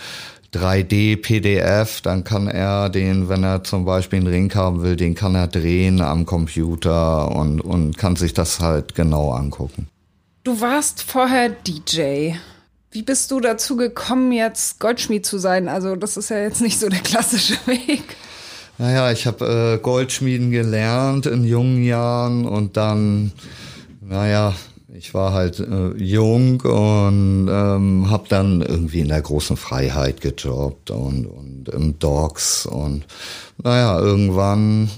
3D-PDF, 0.52 2.02
dann 2.02 2.24
kann 2.24 2.48
er 2.48 2.88
den, 2.88 3.28
wenn 3.28 3.44
er 3.44 3.62
zum 3.62 3.84
Beispiel 3.84 4.18
einen 4.18 4.28
Ring 4.28 4.54
haben 4.54 4.82
will, 4.82 4.96
den 4.96 5.14
kann 5.14 5.34
er 5.34 5.46
drehen 5.46 6.00
am 6.00 6.26
Computer 6.26 7.30
und, 7.34 7.60
und 7.60 7.96
kann 7.96 8.16
sich 8.16 8.34
das 8.34 8.60
halt 8.60 8.94
genau 8.94 9.32
angucken. 9.32 9.88
Du 10.42 10.60
warst 10.60 11.02
vorher 11.02 11.50
DJ. 11.50 12.32
Wie 12.90 13.02
bist 13.02 13.30
du 13.30 13.38
dazu 13.38 13.76
gekommen, 13.76 14.32
jetzt 14.32 14.80
Goldschmied 14.80 15.24
zu 15.24 15.38
sein? 15.38 15.68
Also 15.68 15.94
das 15.94 16.16
ist 16.16 16.30
ja 16.30 16.38
jetzt 16.38 16.60
nicht 16.60 16.80
so 16.80 16.88
der 16.88 17.00
klassische 17.00 17.54
Weg. 17.66 18.16
Naja, 18.78 19.12
ich 19.12 19.26
habe 19.26 19.76
äh, 19.76 19.82
Goldschmieden 19.82 20.50
gelernt 20.50 21.26
in 21.26 21.44
jungen 21.44 21.84
Jahren 21.84 22.46
und 22.46 22.76
dann, 22.76 23.32
naja, 24.00 24.54
ich 24.94 25.14
war 25.14 25.32
halt 25.32 25.60
äh, 25.60 25.94
jung 25.96 26.60
und 26.62 27.48
ähm, 27.48 28.10
habe 28.10 28.24
dann 28.28 28.60
irgendwie 28.60 29.00
in 29.00 29.08
der 29.08 29.22
großen 29.22 29.56
Freiheit 29.56 30.20
gejobbt 30.20 30.90
und, 30.90 31.26
und 31.26 31.68
im 31.68 31.98
Docs 31.98 32.66
und 32.66 33.04
naja, 33.62 33.98
irgendwann 34.00 34.90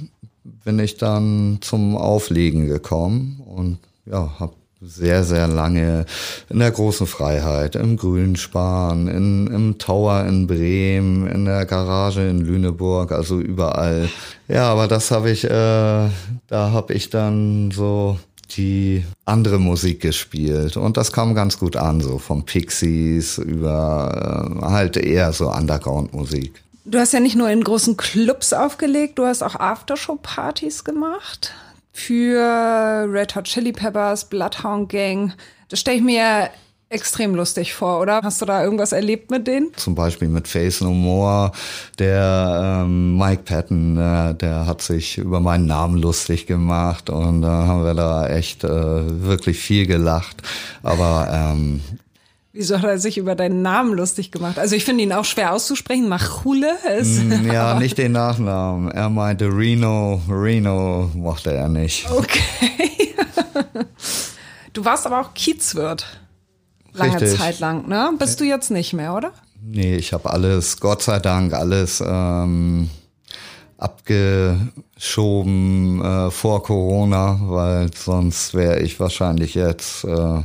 bin 0.64 0.78
ich 0.78 0.96
dann 0.96 1.58
zum 1.60 1.96
Auflegen 1.96 2.66
gekommen 2.66 3.42
und 3.44 3.78
ja, 4.06 4.32
habe 4.38 4.54
sehr, 4.80 5.22
sehr 5.22 5.46
lange 5.46 6.06
in 6.48 6.58
der 6.58 6.72
großen 6.72 7.06
Freiheit, 7.06 7.76
im 7.76 7.96
Grünspan, 7.96 9.06
in, 9.06 9.46
im 9.46 9.78
Tower 9.78 10.24
in 10.24 10.48
Bremen, 10.48 11.28
in 11.28 11.44
der 11.44 11.66
Garage 11.66 12.28
in 12.28 12.40
Lüneburg, 12.40 13.12
also 13.12 13.38
überall. 13.38 14.08
Ja, 14.48 14.72
aber 14.72 14.88
das 14.88 15.12
habe 15.12 15.30
ich, 15.30 15.44
äh, 15.44 15.48
da 15.48 16.10
habe 16.50 16.94
ich 16.94 17.10
dann 17.10 17.70
so 17.70 18.18
die 18.56 19.04
andere 19.24 19.58
Musik 19.58 20.00
gespielt 20.00 20.76
und 20.76 20.96
das 20.96 21.12
kam 21.12 21.34
ganz 21.34 21.58
gut 21.58 21.76
an, 21.76 22.00
so 22.00 22.18
vom 22.18 22.44
Pixies 22.44 23.38
über 23.38 24.58
äh, 24.60 24.64
halt 24.64 24.96
eher 24.96 25.32
so 25.32 25.50
Underground-Musik. 25.50 26.62
Du 26.84 26.98
hast 26.98 27.12
ja 27.12 27.20
nicht 27.20 27.36
nur 27.36 27.48
in 27.48 27.62
großen 27.62 27.96
Clubs 27.96 28.52
aufgelegt, 28.52 29.18
du 29.18 29.26
hast 29.26 29.42
auch 29.42 29.54
Aftershow-Partys 29.54 30.84
gemacht 30.84 31.54
für 31.92 33.06
Red 33.08 33.36
Hot 33.36 33.44
Chili 33.44 33.72
Peppers, 33.72 34.28
Bloodhound 34.28 34.88
Gang. 34.88 35.34
Das 35.68 35.80
stelle 35.80 35.98
ich 35.98 36.02
mir 36.02 36.50
extrem 36.92 37.34
lustig 37.34 37.74
vor, 37.74 38.00
oder? 38.00 38.20
Hast 38.22 38.40
du 38.40 38.46
da 38.46 38.62
irgendwas 38.62 38.92
erlebt 38.92 39.30
mit 39.30 39.46
denen? 39.46 39.72
Zum 39.76 39.94
Beispiel 39.94 40.28
mit 40.28 40.46
Face 40.48 40.80
No 40.80 40.90
More. 40.90 41.52
Der 41.98 42.82
ähm, 42.84 43.16
Mike 43.16 43.42
Patton, 43.44 43.96
äh, 43.96 44.34
der 44.34 44.66
hat 44.66 44.82
sich 44.82 45.18
über 45.18 45.40
meinen 45.40 45.66
Namen 45.66 45.96
lustig 45.96 46.46
gemacht 46.46 47.10
und 47.10 47.42
da 47.42 47.64
äh, 47.64 47.66
haben 47.66 47.84
wir 47.84 47.94
da 47.94 48.28
echt 48.28 48.64
äh, 48.64 48.68
wirklich 48.68 49.58
viel 49.58 49.86
gelacht. 49.86 50.42
Aber 50.82 51.28
ähm, 51.32 51.80
Wieso 52.54 52.76
hat 52.76 52.84
er 52.84 52.98
sich 52.98 53.16
über 53.16 53.34
deinen 53.34 53.62
Namen 53.62 53.94
lustig 53.94 54.30
gemacht? 54.30 54.58
Also 54.58 54.76
ich 54.76 54.84
finde 54.84 55.02
ihn 55.04 55.12
auch 55.14 55.24
schwer 55.24 55.54
auszusprechen. 55.54 56.06
Machule 56.06 56.70
ist. 56.98 57.24
Mm, 57.24 57.50
ja, 57.50 57.74
nicht 57.78 57.96
den 57.96 58.12
Nachnamen. 58.12 58.90
Er 58.90 59.08
meinte 59.08 59.46
Reno. 59.46 60.20
Reno 60.28 61.10
mochte 61.14 61.52
er 61.52 61.68
nicht. 61.68 62.10
Okay. 62.10 62.42
Du 64.74 64.86
warst 64.86 65.06
aber 65.06 65.20
auch 65.20 65.34
Kiezwirt. 65.34 66.06
Lange 66.94 67.20
Richtig. 67.20 67.38
Zeit 67.38 67.60
lang, 67.60 67.86
ne? 67.88 68.12
Bist 68.18 68.40
du 68.40 68.44
jetzt 68.44 68.70
nicht 68.70 68.92
mehr, 68.92 69.14
oder? 69.14 69.32
Nee, 69.62 69.96
ich 69.96 70.12
habe 70.12 70.28
alles, 70.30 70.78
Gott 70.80 71.02
sei 71.02 71.18
Dank, 71.20 71.54
alles 71.54 72.02
ähm, 72.04 72.90
abgeschoben 73.78 76.04
äh, 76.04 76.30
vor 76.30 76.62
Corona, 76.62 77.40
weil 77.42 77.90
sonst 77.94 78.52
wäre 78.54 78.80
ich 78.80 79.00
wahrscheinlich 79.00 79.54
jetzt 79.54 80.04
äh, 80.04 80.42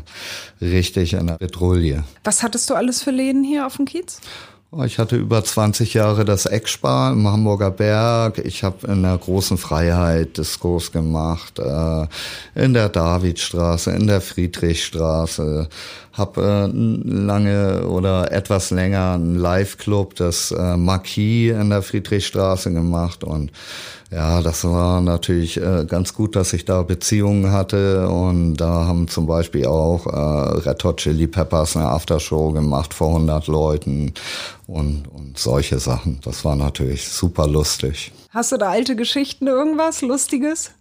richtig 0.62 1.14
in 1.14 1.28
der 1.28 1.36
Petrouille. 1.36 2.04
Was 2.24 2.42
hattest 2.44 2.70
du 2.70 2.76
alles 2.76 3.04
für 3.04 3.12
Läden 3.12 3.44
hier 3.44 3.68
auf 3.68 3.76
dem 3.78 3.86
Kiez? 3.86 4.20
Oh, 4.70 4.84
Ich 4.84 5.00
hatte 5.00 5.16
über 5.16 5.42
20 5.42 5.94
Jahre 5.94 6.26
das 6.26 6.46
Eckspar 6.46 7.14
im 7.14 7.26
Hamburger 7.26 7.72
Berg. 7.72 8.40
Ich 8.40 8.66
habe 8.66 8.86
in 8.88 9.04
der 9.04 9.18
großen 9.18 9.58
Freiheit 9.58 10.38
Diskos 10.38 10.92
gemacht, 10.92 11.58
äh, 11.58 12.06
in 12.54 12.74
der 12.74 12.90
Davidstraße, 12.90 13.92
in 13.92 14.08
der 14.08 14.20
Friedrichstraße. 14.20 15.70
Habe 16.12 16.70
äh, 16.70 17.10
lange 17.10 17.88
oder 17.88 18.34
etwas 18.34 18.70
länger 18.72 19.14
einen 19.14 19.36
Live-Club, 19.36 20.16
das 20.16 20.52
äh, 20.52 20.76
Marquis 20.76 21.52
in 21.52 21.70
der 21.70 21.82
Friedrichstraße 21.82 22.74
gemacht 22.74 23.24
und 23.24 23.54
ja, 24.12 24.42
das 24.42 24.64
war 24.64 25.02
natürlich 25.02 25.58
äh, 25.58 25.86
ganz 25.86 26.14
gut, 26.14 26.36
dass 26.38 26.54
ich 26.54 26.64
da 26.64 26.82
Beziehungen 26.84 27.52
hatte 27.52 28.08
und 28.08 28.56
da 28.56 28.86
haben 28.86 29.10
zum 29.10 29.26
Beispiel 29.26 29.66
auch 29.66 30.06
äh, 30.06 30.70
Red 30.70 30.84
Hot 30.86 30.98
Chili 30.98 31.28
Peppers 31.28 31.76
eine 31.76 31.88
Aftershow 31.88 32.52
gemacht 32.52 32.94
vor 32.94 33.10
100 33.10 33.48
Leuten 33.48 34.14
und, 34.66 35.08
und 35.10 35.38
solche 35.38 35.80
Sachen. 35.80 36.20
Das 36.24 36.46
war 36.46 36.56
natürlich 36.56 37.10
super 37.10 37.48
lustig. 37.48 38.14
Hast 38.30 38.54
du 38.54 38.58
da 38.58 38.70
alte 38.70 38.96
Geschichten, 38.96 39.48
irgendwas 39.48 40.02
Lustiges? 40.02 40.72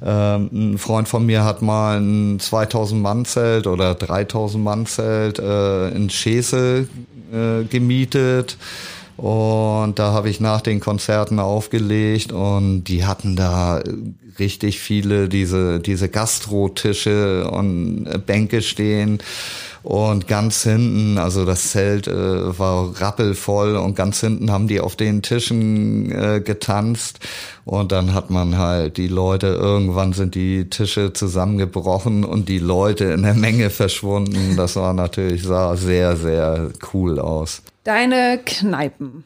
Ähm, 0.00 0.50
ein 0.52 0.78
Freund 0.78 1.08
von 1.08 1.24
mir 1.24 1.44
hat 1.44 1.62
mal 1.62 1.98
ein 1.98 2.38
2000 2.38 3.00
Mann 3.00 3.24
Zelt 3.24 3.66
oder 3.66 3.94
3000 3.94 4.62
Mann 4.62 4.86
Zelt 4.86 5.38
äh, 5.38 5.88
in 5.88 6.10
Schesel 6.10 6.88
äh, 7.32 7.64
gemietet. 7.64 8.58
Und 9.18 9.98
da 9.98 10.12
habe 10.12 10.30
ich 10.30 10.38
nach 10.38 10.60
den 10.60 10.78
Konzerten 10.78 11.40
aufgelegt 11.40 12.30
und 12.30 12.84
die 12.84 13.04
hatten 13.04 13.34
da 13.34 13.82
richtig 14.38 14.78
viele 14.78 15.28
diese, 15.28 15.80
diese 15.80 16.08
Gastrotische 16.08 17.50
und 17.50 18.06
Bänke 18.26 18.62
stehen. 18.62 19.18
Und 19.82 20.28
ganz 20.28 20.62
hinten, 20.62 21.18
also 21.18 21.44
das 21.44 21.70
Zelt 21.70 22.06
äh, 22.06 22.58
war 22.58 23.00
rappelvoll 23.00 23.74
und 23.74 23.96
ganz 23.96 24.20
hinten 24.20 24.52
haben 24.52 24.68
die 24.68 24.80
auf 24.80 24.94
den 24.94 25.22
Tischen 25.22 26.12
äh, 26.12 26.40
getanzt. 26.40 27.18
Und 27.64 27.90
dann 27.90 28.14
hat 28.14 28.30
man 28.30 28.56
halt 28.56 28.98
die 28.98 29.08
Leute, 29.08 29.48
irgendwann 29.48 30.12
sind 30.12 30.36
die 30.36 30.70
Tische 30.70 31.12
zusammengebrochen 31.12 32.24
und 32.24 32.48
die 32.48 32.60
Leute 32.60 33.06
in 33.06 33.22
der 33.22 33.34
Menge 33.34 33.70
verschwunden. 33.70 34.56
Das 34.56 34.76
war 34.76 34.92
natürlich, 34.92 35.42
sah 35.42 35.76
sehr, 35.76 36.16
sehr 36.16 36.70
cool 36.92 37.18
aus. 37.18 37.62
Deine 37.88 38.38
Kneipen. 38.44 39.24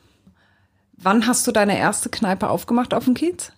Wann 0.96 1.26
hast 1.26 1.46
du 1.48 1.50
deine 1.50 1.76
erste 1.76 2.08
Kneipe 2.10 2.48
aufgemacht 2.48 2.94
auf 2.94 3.06
dem 3.06 3.14
Kiez? 3.14 3.50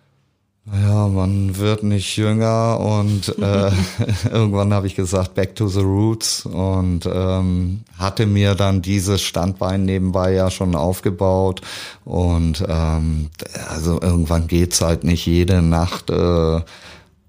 Naja, 0.64 1.08
man 1.08 1.56
wird 1.58 1.82
nicht 1.82 2.16
jünger 2.16 2.78
und 2.78 3.36
äh, 3.38 3.70
irgendwann 4.30 4.72
habe 4.72 4.86
ich 4.86 4.94
gesagt, 4.94 5.34
back 5.34 5.56
to 5.56 5.66
the 5.66 5.80
roots 5.80 6.46
und 6.46 7.00
ähm, 7.12 7.80
hatte 7.98 8.26
mir 8.26 8.54
dann 8.54 8.80
dieses 8.80 9.22
Standbein 9.22 9.84
nebenbei 9.84 10.32
ja 10.32 10.52
schon 10.52 10.76
aufgebaut 10.76 11.62
und 12.04 12.64
ähm, 12.68 13.30
also 13.68 14.00
irgendwann 14.00 14.46
geht's 14.46 14.80
halt 14.80 15.02
nicht 15.02 15.26
jede 15.26 15.62
Nacht 15.62 16.10
äh, 16.10 16.60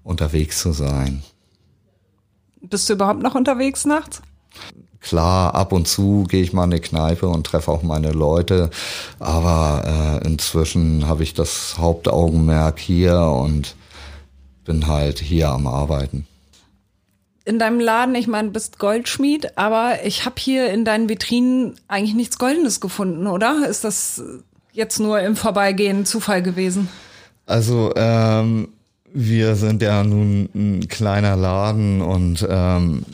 unterwegs 0.04 0.60
zu 0.60 0.70
sein. 0.70 1.24
Bist 2.68 2.88
du 2.88 2.94
überhaupt 2.94 3.22
noch 3.22 3.34
unterwegs 3.34 3.84
nachts? 3.84 4.22
Klar, 5.00 5.54
ab 5.54 5.72
und 5.72 5.86
zu 5.86 6.24
gehe 6.28 6.42
ich 6.42 6.54
mal 6.54 6.64
in 6.64 6.72
eine 6.72 6.80
Kneipe 6.80 7.28
und 7.28 7.44
treffe 7.46 7.70
auch 7.70 7.82
meine 7.82 8.10
Leute, 8.12 8.70
aber 9.18 10.20
äh, 10.22 10.26
inzwischen 10.26 11.06
habe 11.06 11.22
ich 11.22 11.34
das 11.34 11.76
Hauptaugenmerk 11.76 12.78
hier 12.78 13.20
und 13.20 13.74
bin 14.64 14.86
halt 14.86 15.18
hier 15.18 15.50
am 15.50 15.66
Arbeiten. 15.66 16.26
In 17.44 17.58
deinem 17.58 17.80
Laden, 17.80 18.14
ich 18.14 18.26
meine, 18.26 18.48
du 18.48 18.54
bist 18.54 18.78
Goldschmied, 18.78 19.58
aber 19.58 20.04
ich 20.04 20.24
habe 20.24 20.36
hier 20.38 20.70
in 20.70 20.86
deinen 20.86 21.10
Vitrinen 21.10 21.74
eigentlich 21.86 22.14
nichts 22.14 22.38
Goldenes 22.38 22.80
gefunden, 22.80 23.26
oder? 23.26 23.68
Ist 23.68 23.84
das 23.84 24.22
jetzt 24.72 25.00
nur 25.00 25.20
im 25.20 25.36
Vorbeigehen 25.36 26.06
Zufall 26.06 26.42
gewesen? 26.42 26.88
Also 27.44 27.92
ähm, 27.96 28.68
wir 29.14 29.54
sind 29.54 29.80
ja 29.80 30.02
nun 30.02 30.48
ein 30.54 30.88
kleiner 30.88 31.36
Laden 31.36 32.02
und 32.02 32.44
ähm, 32.50 33.04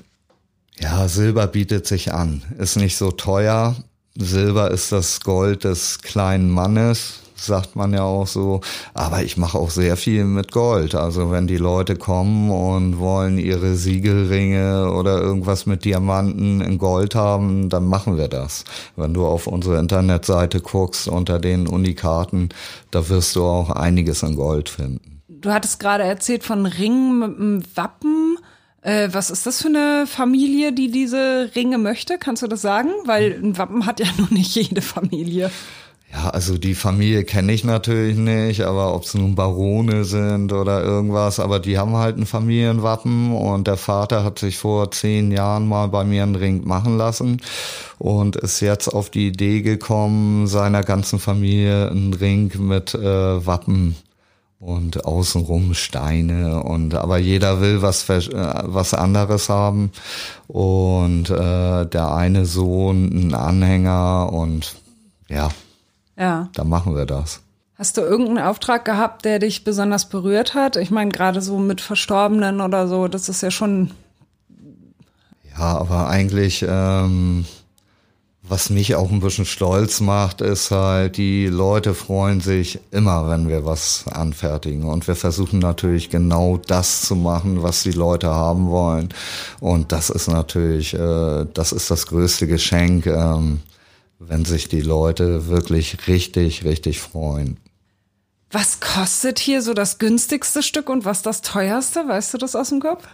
ja, 0.81 1.07
Silber 1.09 1.47
bietet 1.47 1.87
sich 1.87 2.13
an. 2.13 2.43
Ist 2.59 2.77
nicht 2.77 2.97
so 2.97 3.11
teuer. 3.11 3.77
Silber 4.17 4.71
ist 4.71 4.93
das 4.93 5.21
Gold 5.21 5.65
des 5.65 6.01
kleinen 6.01 6.49
Mannes, 6.49 7.21
sagt 7.37 7.77
man 7.77 7.93
ja 7.93 8.03
auch 8.03 8.27
so. 8.27 8.63
Aber 8.95 9.23
ich 9.23 9.37
mache 9.37 9.59
auch 9.59 9.69
sehr 9.69 9.99
viel 9.99 10.25
mit 10.25 10.53
Gold. 10.53 10.95
Also 10.95 11.31
wenn 11.31 11.47
die 11.47 11.59
Leute 11.59 11.97
kommen 11.97 12.51
und 12.51 12.99
wollen 12.99 13.37
ihre 13.37 13.77
Siegelringe 13.77 14.91
oder 14.93 15.21
irgendwas 15.21 15.67
mit 15.67 15.85
Diamanten 15.85 16.63
in 16.63 16.79
Gold 16.79 17.15
haben, 17.15 17.69
dann 17.69 17.85
machen 17.85 18.17
wir 18.17 18.29
das. 18.29 18.65
Wenn 18.97 19.13
du 19.13 19.27
auf 19.27 19.47
unsere 19.47 19.79
Internetseite 19.79 20.61
guckst 20.61 21.09
unter 21.09 21.39
den 21.39 21.67
Unikaten, 21.67 22.49
da 22.91 23.07
wirst 23.11 23.37
du 23.37 23.45
auch 23.45 23.69
einiges 23.69 24.23
in 24.23 24.35
Gold 24.37 24.71
finden. 24.71 25.20
Du 25.41 25.51
hattest 25.51 25.81
gerade 25.81 26.05
erzählt 26.05 26.45
von 26.45 26.67
Ringen 26.67 27.19
mit 27.19 27.39
einem 27.39 27.63
Wappen. 27.75 28.37
Äh, 28.83 29.09
was 29.13 29.31
ist 29.31 29.47
das 29.47 29.63
für 29.63 29.69
eine 29.69 30.07
Familie, 30.07 30.73
die 30.73 30.91
diese 30.91 31.51
Ringe 31.55 31.79
möchte? 31.79 32.19
Kannst 32.19 32.43
du 32.43 32.47
das 32.47 32.61
sagen? 32.61 32.91
Weil 33.07 33.33
ein 33.43 33.57
Wappen 33.57 33.87
hat 33.87 34.01
ja 34.01 34.07
nun 34.19 34.29
nicht 34.31 34.55
jede 34.55 34.83
Familie. 34.83 35.51
Ja, 36.13 36.31
also 36.31 36.59
die 36.59 36.75
Familie 36.75 37.23
kenne 37.25 37.53
ich 37.53 37.63
natürlich 37.63 38.17
nicht, 38.17 38.63
aber 38.63 38.95
ob 38.95 39.05
es 39.05 39.15
nun 39.15 39.37
Barone 39.37 40.03
sind 40.05 40.53
oder 40.53 40.83
irgendwas, 40.83 41.39
aber 41.39 41.61
die 41.61 41.79
haben 41.79 41.95
halt 41.95 42.19
ein 42.19 42.27
Familienwappen 42.27 43.33
und 43.33 43.69
der 43.69 43.77
Vater 43.77 44.25
hat 44.25 44.41
sich 44.41 44.59
vor 44.59 44.91
zehn 44.91 45.31
Jahren 45.31 45.69
mal 45.69 45.87
bei 45.87 46.03
mir 46.03 46.25
einen 46.25 46.35
Ring 46.35 46.67
machen 46.67 46.99
lassen 46.99 47.41
und 47.99 48.35
ist 48.35 48.59
jetzt 48.59 48.89
auf 48.89 49.11
die 49.11 49.29
Idee 49.29 49.63
gekommen, 49.63 50.49
seiner 50.49 50.83
ganzen 50.83 51.21
Familie 51.21 51.89
einen 51.89 52.13
Ring 52.13 52.51
mit 52.59 52.93
äh, 52.95 53.47
Wappen 53.47 53.95
und 54.61 55.07
außenrum 55.07 55.73
Steine 55.73 56.63
und 56.63 56.95
aber 56.95 57.17
jeder 57.17 57.63
will 57.63 57.81
was 57.81 58.09
äh, 58.09 58.21
was 58.65 58.93
anderes 58.95 59.49
haben. 59.49 59.91
Und 60.47 61.31
äh, 61.31 61.87
der 61.87 62.13
eine 62.15 62.45
Sohn 62.45 63.11
einen 63.11 63.35
Anhänger 63.35 64.31
und 64.33 64.77
ja. 65.29 65.49
Ja. 66.17 66.51
Dann 66.53 66.69
machen 66.69 66.95
wir 66.95 67.07
das. 67.07 67.41
Hast 67.79 67.97
du 67.97 68.03
irgendeinen 68.03 68.47
Auftrag 68.47 68.85
gehabt 68.85 69.25
der 69.25 69.39
dich 69.39 69.65
besonders 69.65 70.11
berührt 70.11 70.55
hat? 70.55 70.77
Ich 70.77 70.91
meine 70.91 71.11
gerade 71.11 71.41
so 71.41 71.59
mit 71.59 71.81
Verstorbenen 71.81 72.61
oder 72.61 72.87
so 72.87 73.09
das 73.09 73.31
ist 73.31 73.43
ja 73.43 73.51
schon 73.51 73.93
ja 75.59 75.79
aber 75.79 76.09
eigentlich 76.09 76.65
ähm, 76.69 77.47
was 78.51 78.69
mich 78.69 78.97
auch 78.97 79.13
ein 79.13 79.21
bisschen 79.21 79.47
stolz 79.47 80.01
macht, 80.01 80.41
ist 80.41 80.73
halt, 80.73 81.17
die 81.17 81.47
Leute 81.47 81.95
freuen 81.95 82.41
sich 82.41 82.81
immer, 82.91 83.31
wenn 83.31 83.49
wir 83.49 83.65
was 83.65 84.05
anfertigen. 84.09 84.83
Und 84.85 85.07
wir 85.07 85.15
versuchen 85.15 85.61
natürlich 85.61 86.11
genau 86.11 86.57
das 86.57 87.03
zu 87.03 87.15
machen, 87.15 87.63
was 87.63 87.85
die 87.85 87.93
Leute 87.93 88.29
haben 88.29 88.69
wollen. 88.69 89.11
Und 89.61 89.93
das 89.93 90.11
ist 90.11 90.27
natürlich, 90.27 90.95
äh, 90.95 91.47
das 91.55 91.71
ist 91.71 91.93
das 91.93 92.09
größte 92.09 92.49
Geschenk, 92.49 93.07
ähm, 93.07 93.61
wenn 94.19 94.45
sich 94.45 94.69
die 94.69 94.83
Leute 94.83 95.47
wirklich 95.47 96.09
richtig, 96.09 96.65
richtig 96.65 97.01
freuen. 97.01 97.57
Was 98.51 98.81
kostet 98.81 99.39
hier 99.39 99.63
so 99.63 99.75
das 99.75 99.99
günstigste 99.99 100.65
Stück 100.65 100.91
und 100.91 101.05
was 101.05 101.23
das 101.23 101.43
teuerste? 101.43 102.09
Weißt 102.09 102.35
du 102.35 102.39
das 102.39 102.57
aus 102.57 102.71
dem 102.71 102.81
Kopf? 102.81 103.07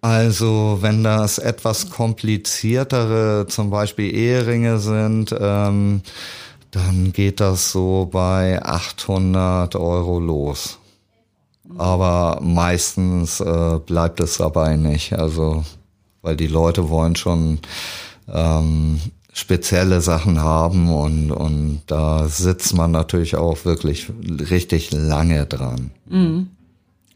Also 0.00 0.78
wenn 0.80 1.02
das 1.02 1.38
etwas 1.38 1.90
kompliziertere, 1.90 3.46
zum 3.48 3.70
Beispiel 3.70 4.14
Eheringe 4.14 4.78
sind, 4.78 5.34
ähm, 5.38 6.02
dann 6.70 7.12
geht 7.12 7.40
das 7.40 7.72
so 7.72 8.08
bei 8.10 8.62
800 8.62 9.74
Euro 9.76 10.20
los. 10.20 10.78
Aber 11.78 12.40
meistens 12.42 13.40
äh, 13.40 13.80
bleibt 13.84 14.20
es 14.20 14.36
dabei 14.36 14.76
nicht. 14.76 15.14
Also 15.14 15.64
weil 16.26 16.36
die 16.36 16.48
Leute 16.48 16.88
wollen 16.88 17.14
schon 17.14 17.60
ähm, 18.28 19.00
spezielle 19.32 20.00
Sachen 20.00 20.40
haben 20.40 20.92
und, 20.92 21.30
und 21.30 21.82
da 21.86 22.28
sitzt 22.28 22.74
man 22.74 22.90
natürlich 22.90 23.36
auch 23.36 23.64
wirklich 23.64 24.10
richtig 24.50 24.90
lange 24.90 25.46
dran. 25.46 25.92
Mhm. 26.06 26.50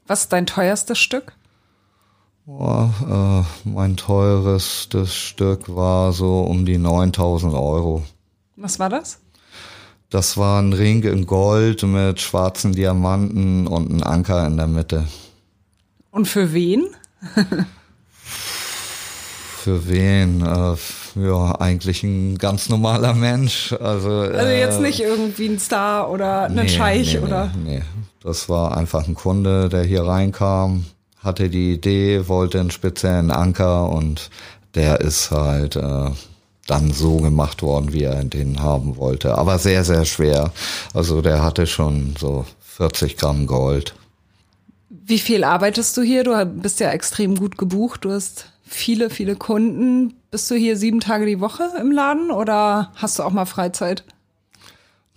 Was 0.06 0.22
ist 0.22 0.32
dein 0.32 0.46
teuerstes 0.46 1.00
Stück? 1.00 1.32
Oh, 2.46 2.88
äh, 3.08 3.42
mein 3.68 3.96
teurestes 3.96 5.14
Stück 5.14 5.74
war 5.74 6.12
so 6.12 6.40
um 6.40 6.64
die 6.64 6.78
9000 6.78 7.54
Euro. 7.54 8.02
Was 8.56 8.78
war 8.78 8.88
das? 8.88 9.20
Das 10.08 10.36
war 10.36 10.60
ein 10.60 10.72
Ring 10.72 11.02
in 11.04 11.26
Gold 11.26 11.82
mit 11.84 12.20
schwarzen 12.20 12.72
Diamanten 12.72 13.66
und 13.66 13.92
ein 13.92 14.02
Anker 14.02 14.46
in 14.46 14.56
der 14.56 14.66
Mitte. 14.66 15.06
Und 16.10 16.26
für 16.26 16.52
wen? 16.52 16.88
für 19.58 19.88
wen? 19.88 20.44
Äh, 20.44 20.74
ja, 21.14 21.60
eigentlich 21.60 22.02
ein 22.02 22.38
ganz 22.38 22.68
normaler 22.68 23.14
Mensch. 23.14 23.72
Also, 23.74 24.10
also 24.10 24.50
jetzt 24.50 24.78
äh, 24.78 24.82
nicht 24.82 25.00
irgendwie 25.00 25.46
ein 25.46 25.60
Star 25.60 26.10
oder 26.10 26.44
ein 26.44 26.54
nee, 26.54 26.68
Scheich 26.68 27.14
nee, 27.14 27.20
oder? 27.20 27.52
Nee, 27.62 27.82
das 28.22 28.48
war 28.48 28.76
einfach 28.76 29.06
ein 29.06 29.14
Kunde, 29.14 29.68
der 29.68 29.84
hier 29.84 30.02
reinkam 30.02 30.86
hatte 31.22 31.50
die 31.50 31.72
Idee, 31.74 32.28
wollte 32.28 32.60
einen 32.60 32.70
speziellen 32.70 33.30
Anker 33.30 33.90
und 33.90 34.30
der 34.74 35.00
ist 35.00 35.30
halt 35.30 35.76
äh, 35.76 36.10
dann 36.66 36.92
so 36.92 37.18
gemacht 37.18 37.62
worden, 37.62 37.92
wie 37.92 38.04
er 38.04 38.24
den 38.24 38.62
haben 38.62 38.96
wollte. 38.96 39.36
Aber 39.36 39.58
sehr, 39.58 39.84
sehr 39.84 40.04
schwer. 40.04 40.52
Also 40.94 41.20
der 41.20 41.42
hatte 41.42 41.66
schon 41.66 42.14
so 42.18 42.46
40 42.60 43.16
Gramm 43.16 43.46
Gold. 43.46 43.94
Wie 44.88 45.18
viel 45.18 45.44
arbeitest 45.44 45.96
du 45.96 46.02
hier? 46.02 46.24
Du 46.24 46.44
bist 46.44 46.80
ja 46.80 46.90
extrem 46.90 47.36
gut 47.36 47.58
gebucht. 47.58 48.04
Du 48.04 48.12
hast 48.12 48.52
viele, 48.62 49.10
viele 49.10 49.36
Kunden. 49.36 50.14
Bist 50.30 50.50
du 50.50 50.54
hier 50.54 50.76
sieben 50.76 51.00
Tage 51.00 51.26
die 51.26 51.40
Woche 51.40 51.64
im 51.80 51.90
Laden 51.90 52.30
oder 52.30 52.92
hast 52.94 53.18
du 53.18 53.24
auch 53.24 53.32
mal 53.32 53.46
Freizeit? 53.46 54.04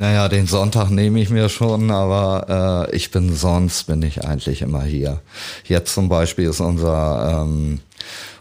Naja, 0.04 0.28
den 0.28 0.48
Sonntag 0.48 0.89
nehme 0.89 1.22
ich 1.22 1.30
mir 1.30 1.48
schon, 1.48 1.89
aber 1.89 2.89
äh, 2.92 2.94
ich 2.94 3.12
bin 3.12 3.34
sonst 3.34 3.84
bin 3.88 4.02
ich 4.02 4.26
eigentlich 4.26 4.62
immer 4.62 4.84
hier. 4.84 5.22
Jetzt 5.63 5.94
zum 5.94 6.10
Beispiel 6.10 6.50
ist 6.50 6.60
unser 6.60 7.46
ähm, 7.46 7.80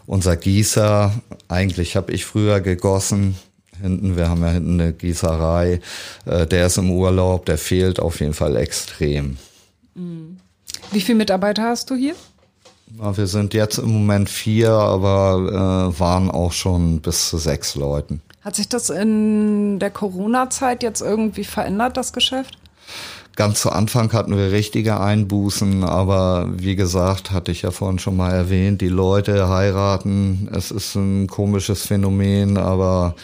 unser 0.05 0.35
Gießer. 0.35 1.13
Eigentlich 1.47 1.95
habe 1.95 2.11
ich 2.11 2.25
früher 2.25 2.59
gegossen. 2.59 3.37
Hinten, 3.81 4.17
wir 4.17 4.27
haben 4.27 4.41
ja 4.41 4.49
hinten 4.49 4.81
eine 4.81 4.91
Gießerei. 4.91 5.79
Äh, 6.25 6.47
der 6.47 6.67
ist 6.67 6.77
im 6.77 6.91
Urlaub. 6.91 7.45
Der 7.45 7.57
fehlt 7.57 7.97
auf 7.97 8.19
jeden 8.19 8.33
Fall 8.33 8.57
extrem. 8.57 9.37
Wie 10.91 10.99
viele 10.99 11.17
Mitarbeiter 11.17 11.63
hast 11.63 11.89
du 11.89 11.95
hier? 11.95 12.15
Na, 12.97 13.15
wir 13.15 13.27
sind 13.27 13.53
jetzt 13.53 13.77
im 13.77 13.89
Moment 13.89 14.29
vier, 14.29 14.71
aber 14.71 15.93
äh, 15.95 15.97
waren 15.97 16.29
auch 16.29 16.51
schon 16.51 16.99
bis 16.99 17.29
zu 17.29 17.37
sechs 17.37 17.75
Leuten. 17.75 18.21
Hat 18.43 18.55
sich 18.55 18.67
das 18.67 18.89
in 18.89 19.79
der 19.79 19.89
Corona-Zeit 19.89 20.83
jetzt 20.83 21.01
irgendwie 21.01 21.45
verändert, 21.45 21.95
das 21.95 22.11
Geschäft? 22.11 22.57
Ganz 23.35 23.61
zu 23.61 23.71
Anfang 23.71 24.13
hatten 24.13 24.37
wir 24.37 24.51
richtige 24.51 24.99
Einbußen, 24.99 25.83
aber 25.83 26.49
wie 26.53 26.75
gesagt, 26.75 27.31
hatte 27.31 27.51
ich 27.51 27.63
ja 27.63 27.71
vorhin 27.71 27.97
schon 27.97 28.15
mal 28.15 28.31
erwähnt, 28.31 28.81
die 28.81 28.89
Leute 28.89 29.49
heiraten, 29.49 30.49
es 30.53 30.69
ist 30.69 30.93
ein 30.95 31.25
komisches 31.27 31.87
Phänomen, 31.87 32.57
aber 32.57 33.15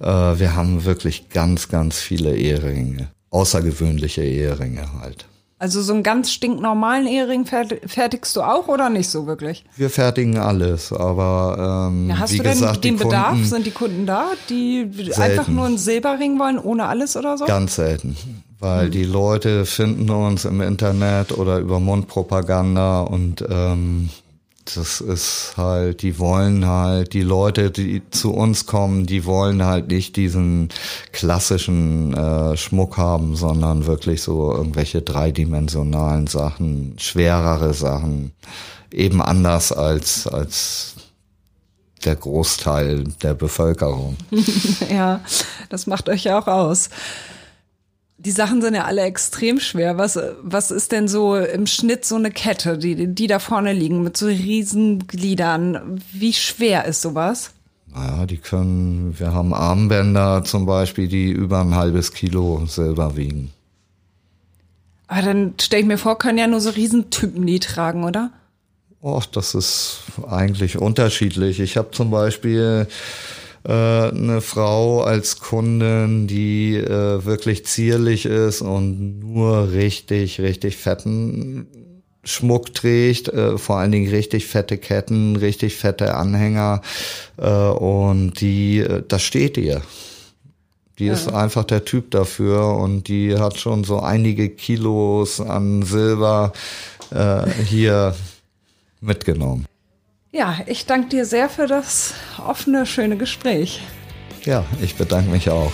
äh, 0.00 0.04
wir 0.04 0.54
haben 0.54 0.84
wirklich 0.84 1.30
ganz, 1.30 1.68
ganz 1.68 1.98
viele 1.98 2.36
Eheringe, 2.36 3.08
außergewöhnliche 3.30 4.22
Eheringe 4.22 5.00
halt. 5.00 5.26
Also 5.60 5.82
so 5.82 5.92
einen 5.92 6.04
ganz 6.04 6.30
stinknormalen 6.30 7.08
Ehering 7.08 7.44
fertigst 7.44 8.36
du 8.36 8.42
auch 8.42 8.68
oder 8.68 8.90
nicht 8.90 9.10
so 9.10 9.26
wirklich? 9.26 9.64
Wir 9.76 9.90
fertigen 9.90 10.38
alles, 10.38 10.92
aber 10.92 11.88
ähm, 11.90 12.10
ja, 12.10 12.18
hast 12.18 12.32
wie 12.32 12.36
du 12.36 12.42
denn 12.44 12.52
gesagt, 12.52 12.84
den 12.84 12.96
Bedarf? 12.96 13.30
Kunden 13.30 13.44
Sind 13.44 13.66
die 13.66 13.70
Kunden 13.72 14.06
da, 14.06 14.28
die 14.48 14.88
selten. 14.94 15.20
einfach 15.20 15.48
nur 15.48 15.66
einen 15.66 15.78
Silberring 15.78 16.38
wollen, 16.38 16.60
ohne 16.60 16.86
alles 16.86 17.16
oder 17.16 17.36
so? 17.36 17.44
Ganz 17.46 17.74
selten, 17.74 18.16
weil 18.60 18.84
hm. 18.84 18.90
die 18.92 19.04
Leute 19.04 19.66
finden 19.66 20.08
uns 20.10 20.44
im 20.44 20.60
Internet 20.60 21.36
oder 21.36 21.58
über 21.58 21.80
Mundpropaganda 21.80 23.00
und 23.00 23.44
ähm, 23.50 24.10
das 24.76 25.00
ist 25.00 25.54
halt, 25.56 26.02
die 26.02 26.18
wollen 26.18 26.66
halt, 26.66 27.12
die 27.12 27.22
Leute, 27.22 27.70
die 27.70 28.02
zu 28.10 28.32
uns 28.32 28.66
kommen, 28.66 29.06
die 29.06 29.24
wollen 29.24 29.64
halt 29.64 29.88
nicht 29.88 30.16
diesen 30.16 30.68
klassischen 31.12 32.14
äh, 32.14 32.56
Schmuck 32.56 32.96
haben, 32.96 33.36
sondern 33.36 33.86
wirklich 33.86 34.22
so 34.22 34.52
irgendwelche 34.52 35.02
dreidimensionalen 35.02 36.26
Sachen, 36.26 36.94
schwerere 36.98 37.72
Sachen, 37.74 38.32
eben 38.92 39.22
anders 39.22 39.72
als, 39.72 40.26
als 40.26 40.94
der 42.04 42.16
Großteil 42.16 43.04
der 43.22 43.34
Bevölkerung. 43.34 44.16
ja, 44.90 45.20
das 45.68 45.86
macht 45.86 46.08
euch 46.08 46.24
ja 46.24 46.38
auch 46.38 46.46
aus. 46.46 46.90
Die 48.20 48.32
Sachen 48.32 48.60
sind 48.60 48.74
ja 48.74 48.84
alle 48.84 49.02
extrem 49.02 49.60
schwer. 49.60 49.96
Was, 49.96 50.18
was 50.42 50.72
ist 50.72 50.90
denn 50.90 51.06
so 51.06 51.36
im 51.36 51.66
Schnitt 51.66 52.04
so 52.04 52.16
eine 52.16 52.32
Kette, 52.32 52.76
die, 52.76 53.14
die 53.14 53.26
da 53.28 53.38
vorne 53.38 53.72
liegen 53.72 54.02
mit 54.02 54.16
so 54.16 54.26
riesen 54.26 55.06
Gliedern? 55.06 56.02
Wie 56.12 56.32
schwer 56.32 56.84
ist 56.84 57.00
sowas? 57.00 57.52
Naja, 57.94 58.26
die 58.26 58.36
können, 58.38 59.18
wir 59.18 59.32
haben 59.32 59.54
Armbänder 59.54 60.42
zum 60.44 60.66
Beispiel, 60.66 61.06
die 61.08 61.30
über 61.30 61.60
ein 61.60 61.76
halbes 61.76 62.12
Kilo 62.12 62.66
Silber 62.66 63.16
wiegen. 63.16 63.52
Aber 65.06 65.22
dann 65.22 65.54
stelle 65.60 65.82
ich 65.82 65.88
mir 65.88 65.96
vor, 65.96 66.18
können 66.18 66.38
ja 66.38 66.46
nur 66.46 66.60
so 66.60 66.70
Riesentypen 66.70 67.46
die 67.46 67.60
tragen, 67.60 68.04
oder? 68.04 68.30
Och, 69.00 69.26
das 69.26 69.54
ist 69.54 70.00
eigentlich 70.28 70.76
unterschiedlich. 70.76 71.60
Ich 71.60 71.76
habe 71.76 71.92
zum 71.92 72.10
Beispiel 72.10 72.88
äh, 73.68 73.72
eine 73.72 74.40
Frau 74.40 75.02
als 75.02 75.40
Kundin, 75.40 76.26
die 76.26 76.74
äh, 76.74 77.24
wirklich 77.24 77.66
zierlich 77.66 78.24
ist 78.24 78.62
und 78.62 79.20
nur 79.20 79.72
richtig, 79.72 80.40
richtig 80.40 80.78
fetten 80.78 81.66
Schmuck 82.24 82.72
trägt, 82.74 83.28
äh, 83.28 83.58
vor 83.58 83.76
allen 83.76 83.92
Dingen 83.92 84.10
richtig 84.10 84.46
fette 84.46 84.78
Ketten, 84.78 85.36
richtig 85.36 85.76
fette 85.76 86.14
Anhänger 86.14 86.80
äh, 87.36 87.46
und 87.48 88.40
die, 88.40 88.78
äh, 88.78 89.02
das 89.06 89.22
steht 89.22 89.58
ihr. 89.58 89.82
Die 90.98 91.06
ja. 91.06 91.12
ist 91.12 91.32
einfach 91.32 91.64
der 91.64 91.84
Typ 91.84 92.10
dafür 92.10 92.74
und 92.76 93.06
die 93.08 93.36
hat 93.36 93.58
schon 93.58 93.84
so 93.84 94.00
einige 94.00 94.48
Kilos 94.48 95.40
an 95.40 95.82
Silber 95.82 96.52
äh, 97.10 97.48
hier 97.64 98.16
mitgenommen. 99.00 99.66
Ja, 100.30 100.58
ich 100.66 100.84
danke 100.84 101.08
dir 101.08 101.24
sehr 101.24 101.48
für 101.48 101.66
das 101.66 102.12
offene, 102.46 102.84
schöne 102.84 103.16
Gespräch. 103.16 103.80
Ja, 104.44 104.64
ich 104.82 104.94
bedanke 104.94 105.30
mich 105.30 105.48
auch. 105.48 105.72